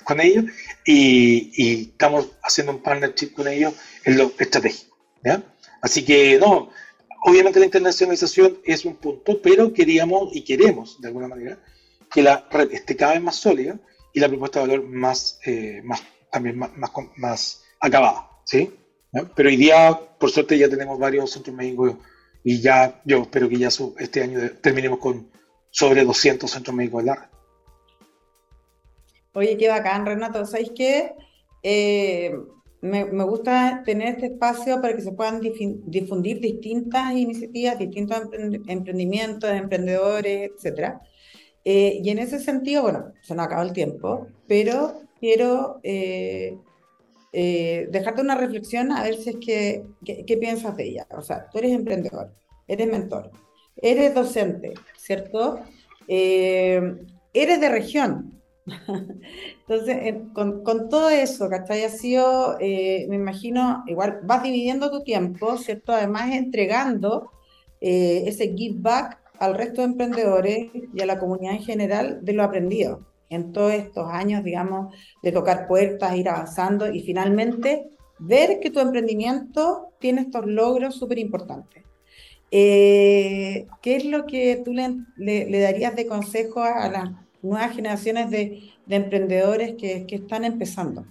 con 0.04 0.20
ellos, 0.20 0.44
y, 0.84 1.88
estamos 1.92 2.32
haciendo 2.42 2.72
un 2.72 2.82
partnership 2.82 3.32
con 3.32 3.48
ellos 3.48 3.72
en 4.04 4.18
lo 4.18 4.30
estratégico. 4.38 4.94
Así 5.80 6.04
que 6.04 6.38
no, 6.38 6.68
obviamente 7.24 7.60
la 7.60 7.64
internacionalización 7.64 8.58
es 8.62 8.84
un 8.84 8.96
punto, 8.96 9.40
pero 9.40 9.72
queríamos 9.72 10.36
y 10.36 10.42
queremos, 10.42 11.00
de 11.00 11.08
alguna 11.08 11.28
manera, 11.28 11.58
que 12.10 12.22
la 12.22 12.46
red 12.50 12.72
esté 12.72 12.96
cada 12.96 13.12
vez 13.12 13.22
más 13.22 13.36
sólida 13.36 13.78
y 14.12 14.20
la 14.20 14.28
propuesta 14.28 14.60
de 14.60 14.66
valor 14.66 14.88
más, 14.88 15.38
eh, 15.44 15.80
más 15.84 16.02
también 16.30 16.58
más, 16.58 16.70
más, 17.16 17.64
acabada. 17.80 18.28
¿sí? 18.44 18.74
Pero 19.34 19.48
hoy 19.48 19.56
día, 19.56 19.98
por 20.18 20.30
suerte, 20.30 20.58
ya 20.58 20.68
tenemos 20.68 20.98
varios 20.98 21.30
centros 21.30 21.54
médicos 21.56 21.94
y 22.44 22.60
ya 22.60 23.00
yo 23.04 23.22
espero 23.22 23.48
que 23.48 23.58
ya 23.58 23.68
este 23.98 24.22
año 24.22 24.40
terminemos 24.60 24.98
con 24.98 25.30
sobre 25.70 26.04
200 26.04 26.50
centros 26.50 26.74
médicos 26.74 27.02
de 27.02 27.06
la 27.06 27.14
red. 27.16 27.28
Oye, 29.34 29.56
qué 29.56 29.68
bacán, 29.68 30.06
Renato. 30.06 30.44
¿Sabéis 30.44 30.72
qué? 30.74 31.14
Eh, 31.62 32.34
me, 32.80 33.04
me, 33.04 33.24
gusta 33.24 33.82
tener 33.84 34.14
este 34.14 34.26
espacio 34.26 34.80
para 34.80 34.94
que 34.94 35.02
se 35.02 35.12
puedan 35.12 35.40
difundir 35.40 36.40
distintas 36.40 37.12
iniciativas, 37.12 37.78
distintos 37.78 38.22
emprendimientos, 38.66 39.50
emprendedores, 39.50 40.50
etc. 40.64 40.98
Eh, 41.70 42.00
y 42.02 42.08
en 42.08 42.18
ese 42.18 42.38
sentido, 42.38 42.80
bueno, 42.80 43.12
se 43.20 43.34
nos 43.34 43.44
acaba 43.44 43.62
el 43.62 43.74
tiempo, 43.74 44.26
pero 44.46 45.02
quiero 45.20 45.80
eh, 45.82 46.56
eh, 47.34 47.88
dejarte 47.90 48.22
una 48.22 48.36
reflexión 48.36 48.90
a 48.90 49.02
ver 49.02 49.16
si 49.16 49.28
es 49.28 49.36
que, 49.36 49.84
qué 50.02 50.36
piensas 50.38 50.78
de 50.78 50.84
ella. 50.88 51.06
O 51.10 51.20
sea, 51.20 51.46
tú 51.50 51.58
eres 51.58 51.72
emprendedor, 51.72 52.32
eres 52.66 52.88
mentor, 52.90 53.30
eres 53.76 54.14
docente, 54.14 54.72
¿cierto? 54.96 55.60
Eh, 56.08 56.80
eres 57.34 57.60
de 57.60 57.68
región. 57.68 58.40
Entonces, 59.60 60.14
con, 60.32 60.64
con, 60.64 60.88
todo 60.88 61.10
eso, 61.10 61.50
¿cachai? 61.50 61.84
Ha 61.84 61.90
sido, 61.90 62.56
me 62.58 63.14
imagino, 63.14 63.84
igual 63.88 64.20
vas 64.22 64.42
dividiendo 64.42 64.90
tu 64.90 65.04
tiempo, 65.04 65.58
¿cierto? 65.58 65.92
Además, 65.92 66.32
entregando 66.32 67.30
ese 67.78 68.54
give 68.56 68.78
back 68.78 69.27
al 69.38 69.54
resto 69.54 69.80
de 69.80 69.88
emprendedores 69.88 70.70
y 70.94 71.02
a 71.02 71.06
la 71.06 71.18
comunidad 71.18 71.54
en 71.54 71.62
general 71.62 72.18
de 72.22 72.32
lo 72.32 72.42
aprendido 72.42 73.06
en 73.30 73.52
todos 73.52 73.72
estos 73.72 74.08
años, 74.10 74.42
digamos, 74.42 74.94
de 75.22 75.32
tocar 75.32 75.66
puertas, 75.66 76.16
ir 76.16 76.28
avanzando 76.28 76.90
y 76.90 77.00
finalmente 77.00 77.86
ver 78.18 78.58
que 78.60 78.70
tu 78.70 78.80
emprendimiento 78.80 79.92
tiene 79.98 80.22
estos 80.22 80.46
logros 80.46 80.96
súper 80.96 81.18
importantes. 81.18 81.84
Eh, 82.50 83.66
¿Qué 83.82 83.96
es 83.96 84.04
lo 84.06 84.24
que 84.24 84.62
tú 84.64 84.72
le, 84.72 85.60
darías 85.60 85.94
de 85.94 86.06
consejo 86.06 86.62
a, 86.62 86.88
las 86.88 87.10
nuevas 87.42 87.74
generaciones 87.74 88.30
de, 88.30 88.72
emprendedores 88.88 89.74
que, 89.74 90.06
están 90.08 90.44
empezando? 90.44 91.04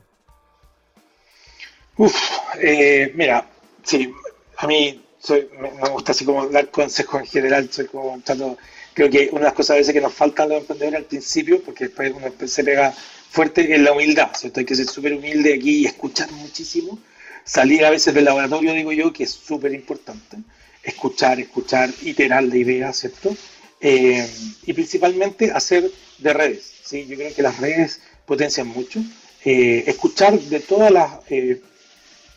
Uf, 1.97 2.15
eh, 2.61 3.11
mira, 3.15 3.47
sí, 3.83 4.11
a 4.57 4.67
mí 4.67 4.99
me, 5.29 5.89
gusta 5.89 6.11
así 6.11 6.25
como 6.25 6.47
dar 6.47 6.69
consejos 6.69 7.21
en 7.21 7.27
general, 7.27 7.69
soy 7.71 7.85
como 7.85 8.19
tanto 8.21 8.57
creo 8.97 9.11
que 9.11 9.29
una 9.31 9.41
de 9.41 9.45
las 9.45 9.53
cosas 9.53 9.75
a 9.75 9.77
veces 9.77 9.93
que 9.93 10.01
nos 10.01 10.11
faltan 10.11 10.49
los 10.49 10.57
emprendedores 10.57 10.97
al 10.97 11.05
principio, 11.05 11.61
porque 11.61 11.85
después 11.85 12.11
uno 12.15 12.33
se 12.47 12.63
pega 12.63 12.91
fuerte, 13.29 13.71
es 13.71 13.79
la 13.79 13.91
humildad, 13.91 14.31
¿cierto? 14.35 14.59
Hay 14.59 14.65
que 14.65 14.73
ser 14.73 14.87
súper 14.87 15.13
humilde 15.13 15.53
aquí 15.53 15.81
y 15.81 15.85
escuchar 15.85 16.31
muchísimo. 16.31 16.97
Salir 17.43 17.85
a 17.85 17.91
veces 17.91 18.15
del 18.15 18.25
laboratorio, 18.25 18.73
digo 18.73 18.91
yo, 18.91 19.13
que 19.13 19.25
es 19.25 19.29
súper 19.29 19.73
importante. 19.73 20.37
Escuchar, 20.81 21.39
escuchar, 21.39 21.91
iterar 22.01 22.43
la 22.43 22.57
idea, 22.57 22.91
¿cierto? 22.91 23.37
Eh, 23.79 24.27
y 24.65 24.73
principalmente 24.73 25.51
hacer 25.51 25.91
de 26.17 26.33
redes, 26.33 26.73
¿sí? 26.83 27.05
Yo 27.05 27.17
creo 27.17 27.35
que 27.35 27.43
las 27.43 27.59
redes 27.59 28.01
potencian 28.25 28.67
mucho. 28.67 28.99
Eh, 29.45 29.83
escuchar 29.85 30.39
de 30.39 30.59
todas 30.59 30.91
las... 30.91 31.11
Eh, 31.29 31.61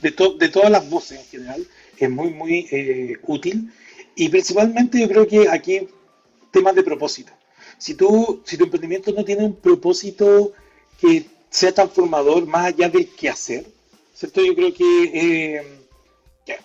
de, 0.02 0.10
de, 0.38 0.48
todas 0.48 0.70
las 0.70 0.88
voces 0.88 1.20
en 1.20 1.26
general 1.26 1.66
es 2.06 2.10
muy, 2.10 2.30
muy 2.30 3.18
útil. 3.22 3.72
Y 4.14 4.28
principalmente 4.28 5.00
yo 5.00 5.08
creo 5.08 5.26
que 5.26 5.48
aquí 5.48 5.88
temas 6.50 6.74
de 6.74 6.82
propósito. 6.82 7.32
Si, 7.78 7.94
tú, 7.94 8.42
si 8.44 8.56
tu 8.56 8.64
emprendimiento 8.64 9.12
no 9.12 9.24
tiene 9.24 9.44
un 9.44 9.56
propósito 9.56 10.52
que 11.00 11.24
sea 11.48 11.72
transformador 11.72 12.46
más 12.46 12.66
allá 12.66 12.88
del 12.88 13.08
que 13.08 13.28
hacer, 13.28 13.66
¿cierto? 14.14 14.44
Yo 14.44 14.54
creo 14.54 14.74
que, 14.74 15.04
eh, 15.14 15.62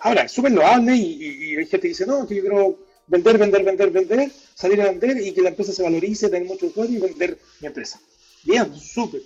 ahora, 0.01 0.23
es 0.23 0.31
súper 0.31 0.51
loable 0.51 0.95
y, 0.95 1.53
y, 1.53 1.57
hay 1.57 1.65
gente 1.65 1.81
que 1.81 1.87
dice, 1.89 2.05
no, 2.05 2.27
que 2.27 2.35
yo 2.35 2.41
quiero 2.41 2.79
vender, 3.07 3.37
vender, 3.37 3.63
vender, 3.63 3.91
vender, 3.91 4.31
salir 4.53 4.81
a 4.81 4.85
vender 4.85 5.21
y 5.21 5.31
que 5.31 5.41
la 5.41 5.49
empresa 5.49 5.71
se 5.71 5.83
valorice, 5.83 6.29
tener 6.29 6.47
mucho 6.47 6.67
usuarios 6.67 6.97
y 6.97 7.07
vender 7.07 7.37
mi 7.61 7.67
empresa. 7.67 7.99
Bien, 8.43 8.75
súper. 8.75 9.21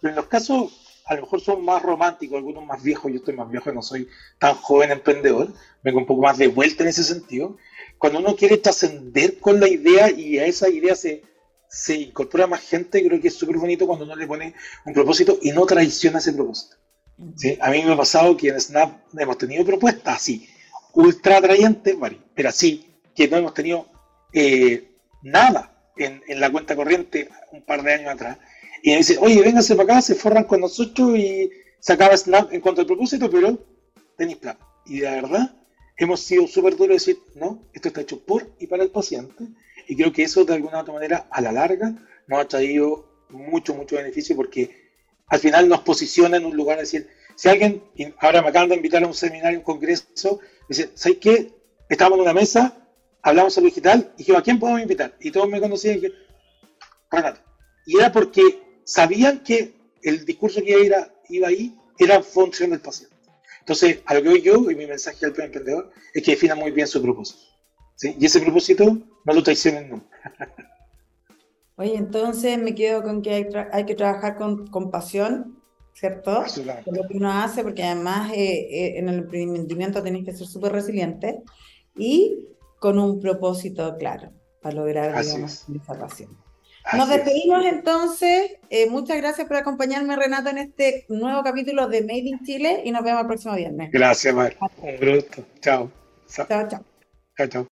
Pero 0.00 0.12
en 0.12 0.16
los 0.16 0.26
casos, 0.26 0.72
a 1.10 1.16
lo 1.16 1.22
mejor 1.22 1.40
son 1.40 1.64
más 1.64 1.82
románticos, 1.82 2.36
algunos 2.38 2.64
más 2.64 2.80
viejos, 2.84 3.10
yo 3.10 3.18
estoy 3.18 3.34
más 3.34 3.50
viejo, 3.50 3.72
no 3.72 3.82
soy 3.82 4.08
tan 4.38 4.54
joven 4.54 4.92
emprendedor, 4.92 5.52
vengo 5.82 5.98
un 5.98 6.06
poco 6.06 6.22
más 6.22 6.38
de 6.38 6.46
vuelta 6.46 6.84
en 6.84 6.90
ese 6.90 7.02
sentido, 7.02 7.56
cuando 7.98 8.20
uno 8.20 8.36
quiere 8.36 8.58
trascender 8.58 9.40
con 9.40 9.58
la 9.58 9.66
idea 9.66 10.08
y 10.08 10.38
a 10.38 10.46
esa 10.46 10.68
idea 10.68 10.94
se, 10.94 11.24
se 11.68 11.96
incorpora 11.96 12.46
más 12.46 12.60
gente, 12.60 13.04
creo 13.04 13.20
que 13.20 13.26
es 13.26 13.34
súper 13.34 13.56
bonito 13.56 13.88
cuando 13.88 14.04
uno 14.04 14.14
le 14.14 14.28
pone 14.28 14.54
un 14.86 14.94
propósito 14.94 15.36
y 15.42 15.50
no 15.50 15.66
traiciona 15.66 16.20
ese 16.20 16.32
propósito. 16.32 16.76
¿sí? 17.34 17.58
A 17.60 17.72
mí 17.72 17.82
me 17.82 17.92
ha 17.92 17.96
pasado 17.96 18.36
que 18.36 18.50
en 18.50 18.60
Snap 18.60 19.00
hemos 19.18 19.36
tenido 19.36 19.64
propuestas 19.64 20.14
así, 20.14 20.48
ultra 20.92 21.38
atrayentes, 21.38 21.96
pero 22.36 22.48
así, 22.48 22.86
que 23.16 23.26
no 23.26 23.36
hemos 23.36 23.54
tenido 23.54 23.88
eh, 24.32 24.92
nada 25.22 25.76
en, 25.96 26.22
en, 26.28 26.38
la 26.38 26.52
cuenta 26.52 26.76
corriente 26.76 27.28
un 27.50 27.62
par 27.62 27.82
de 27.82 27.94
años 27.94 28.12
atrás. 28.12 28.38
Y 28.82 28.90
me 28.90 28.96
dice, 28.98 29.18
oye, 29.20 29.40
vénganse 29.42 29.74
para 29.74 29.92
acá, 29.92 30.02
se 30.02 30.14
forran 30.14 30.44
con 30.44 30.60
nosotros 30.60 31.18
y, 31.18 31.50
sacaba 31.80 32.16
snap 32.16 32.52
en 32.52 32.60
cuanto 32.60 32.82
al 32.82 32.86
propósito, 32.86 33.28
pero 33.30 33.58
tenéis 34.16 34.38
plata. 34.38 34.66
Y 34.86 35.00
de 35.00 35.10
verdad, 35.10 35.56
hemos 35.96 36.20
sido 36.20 36.46
súper 36.46 36.76
duros 36.76 36.88
de 36.88 36.94
decir, 36.94 37.18
no, 37.34 37.64
esto 37.72 37.88
está 37.88 38.02
hecho 38.02 38.20
por 38.20 38.48
y 38.58 38.66
para 38.66 38.82
el 38.82 38.90
paciente. 38.90 39.44
Y 39.88 39.96
creo 39.96 40.12
que 40.12 40.22
eso 40.22 40.44
de 40.44 40.54
alguna 40.54 40.78
u 40.78 40.80
otra 40.82 40.94
manera, 40.94 41.26
a 41.30 41.40
la 41.40 41.52
larga, 41.52 41.94
nos 42.28 42.38
ha 42.38 42.46
traído 42.46 43.26
mucho, 43.30 43.74
mucho 43.74 43.96
beneficio 43.96 44.36
porque 44.36 44.90
al 45.26 45.40
final 45.40 45.68
nos 45.68 45.80
posiciona 45.80 46.36
en 46.36 46.44
un 46.44 46.56
lugar 46.56 46.76
de 46.76 46.82
decir, 46.82 47.08
si 47.34 47.48
alguien, 47.48 47.82
ahora 48.18 48.42
me 48.42 48.48
acaban 48.48 48.68
de 48.68 48.76
invitar 48.76 49.02
a 49.02 49.06
un 49.06 49.14
seminario, 49.14 49.58
un 49.58 49.64
congreso, 49.64 50.40
dice, 50.68 50.90
¿sabes 50.94 51.18
qué? 51.18 51.52
Estábamos 51.88 52.18
en 52.18 52.22
una 52.22 52.34
mesa, 52.34 52.76
hablamos 53.22 53.54
sobre 53.54 53.68
digital, 53.68 54.12
y 54.16 54.18
dije, 54.18 54.36
¿a 54.36 54.42
quién 54.42 54.58
podemos 54.58 54.82
invitar? 54.82 55.16
Y 55.20 55.30
todos 55.30 55.48
me 55.48 55.60
conocían 55.60 55.96
y 55.96 56.00
dije, 56.00 56.14
Renato. 57.10 57.40
Y 57.86 57.96
era 57.96 58.12
porque 58.12 58.69
sabían 58.90 59.44
que 59.44 59.72
el 60.02 60.24
discurso 60.24 60.60
que 60.62 60.84
iba, 60.84 61.08
iba 61.28 61.48
ahí 61.48 61.76
era 61.96 62.22
función 62.22 62.70
del 62.70 62.80
paciente. 62.80 63.14
Entonces, 63.60 64.00
a 64.04 64.14
lo 64.14 64.22
que 64.22 64.28
voy 64.30 64.42
yo, 64.42 64.68
y 64.68 64.74
mi 64.74 64.86
mensaje 64.86 65.24
al 65.26 65.40
emprendedor, 65.40 65.92
es 66.12 66.24
que 66.24 66.32
defina 66.32 66.56
muy 66.56 66.72
bien 66.72 66.88
su 66.88 67.00
propósito. 67.00 67.40
Y 68.02 68.26
ese 68.26 68.40
propósito 68.40 68.84
no 69.24 69.32
lo 69.32 69.42
traicionen 69.42 69.90
nunca. 69.90 70.06
Oye, 71.76 71.94
entonces 71.94 72.58
me 72.58 72.74
quedo 72.74 73.02
con 73.02 73.22
que 73.22 73.30
hay, 73.32 73.46
hay 73.72 73.86
que 73.86 73.94
trabajar 73.94 74.36
con, 74.36 74.66
con 74.66 74.90
pasión, 74.90 75.62
¿cierto? 75.94 76.44
Con 76.84 76.94
lo 76.96 77.06
que 77.06 77.16
uno 77.16 77.30
hace, 77.30 77.62
porque 77.62 77.84
además 77.84 78.32
eh, 78.32 78.66
eh, 78.70 78.98
en 78.98 79.08
el 79.08 79.20
emprendimiento 79.20 80.02
tenéis 80.02 80.24
que 80.24 80.34
ser 80.34 80.46
súper 80.46 80.72
resiliente 80.72 81.42
y 81.96 82.48
con 82.80 82.98
un 82.98 83.20
propósito 83.20 83.96
claro 83.98 84.32
para 84.60 84.74
lograr, 84.74 85.22
digamos, 85.22 85.64
esa 85.68 85.98
pasión. 85.98 86.49
Nos 86.96 87.08
despedimos 87.08 87.64
entonces. 87.64 88.52
Eh, 88.68 88.88
muchas 88.88 89.16
gracias 89.16 89.46
por 89.46 89.56
acompañarme, 89.56 90.16
Renato, 90.16 90.50
en 90.50 90.58
este 90.58 91.06
nuevo 91.08 91.42
capítulo 91.42 91.88
de 91.88 92.02
Made 92.02 92.18
in 92.18 92.40
Chile 92.44 92.82
y 92.84 92.90
nos 92.90 93.02
vemos 93.02 93.22
el 93.22 93.26
próximo 93.26 93.54
viernes. 93.54 93.90
Gracias, 93.92 94.34
Mar. 94.34 94.56
Un 94.78 94.96
gusto. 94.96 95.44
Chao. 95.60 95.90
Chao, 96.28 96.46
chao. 96.68 96.84
Chao, 97.36 97.46
chao. 97.48 97.70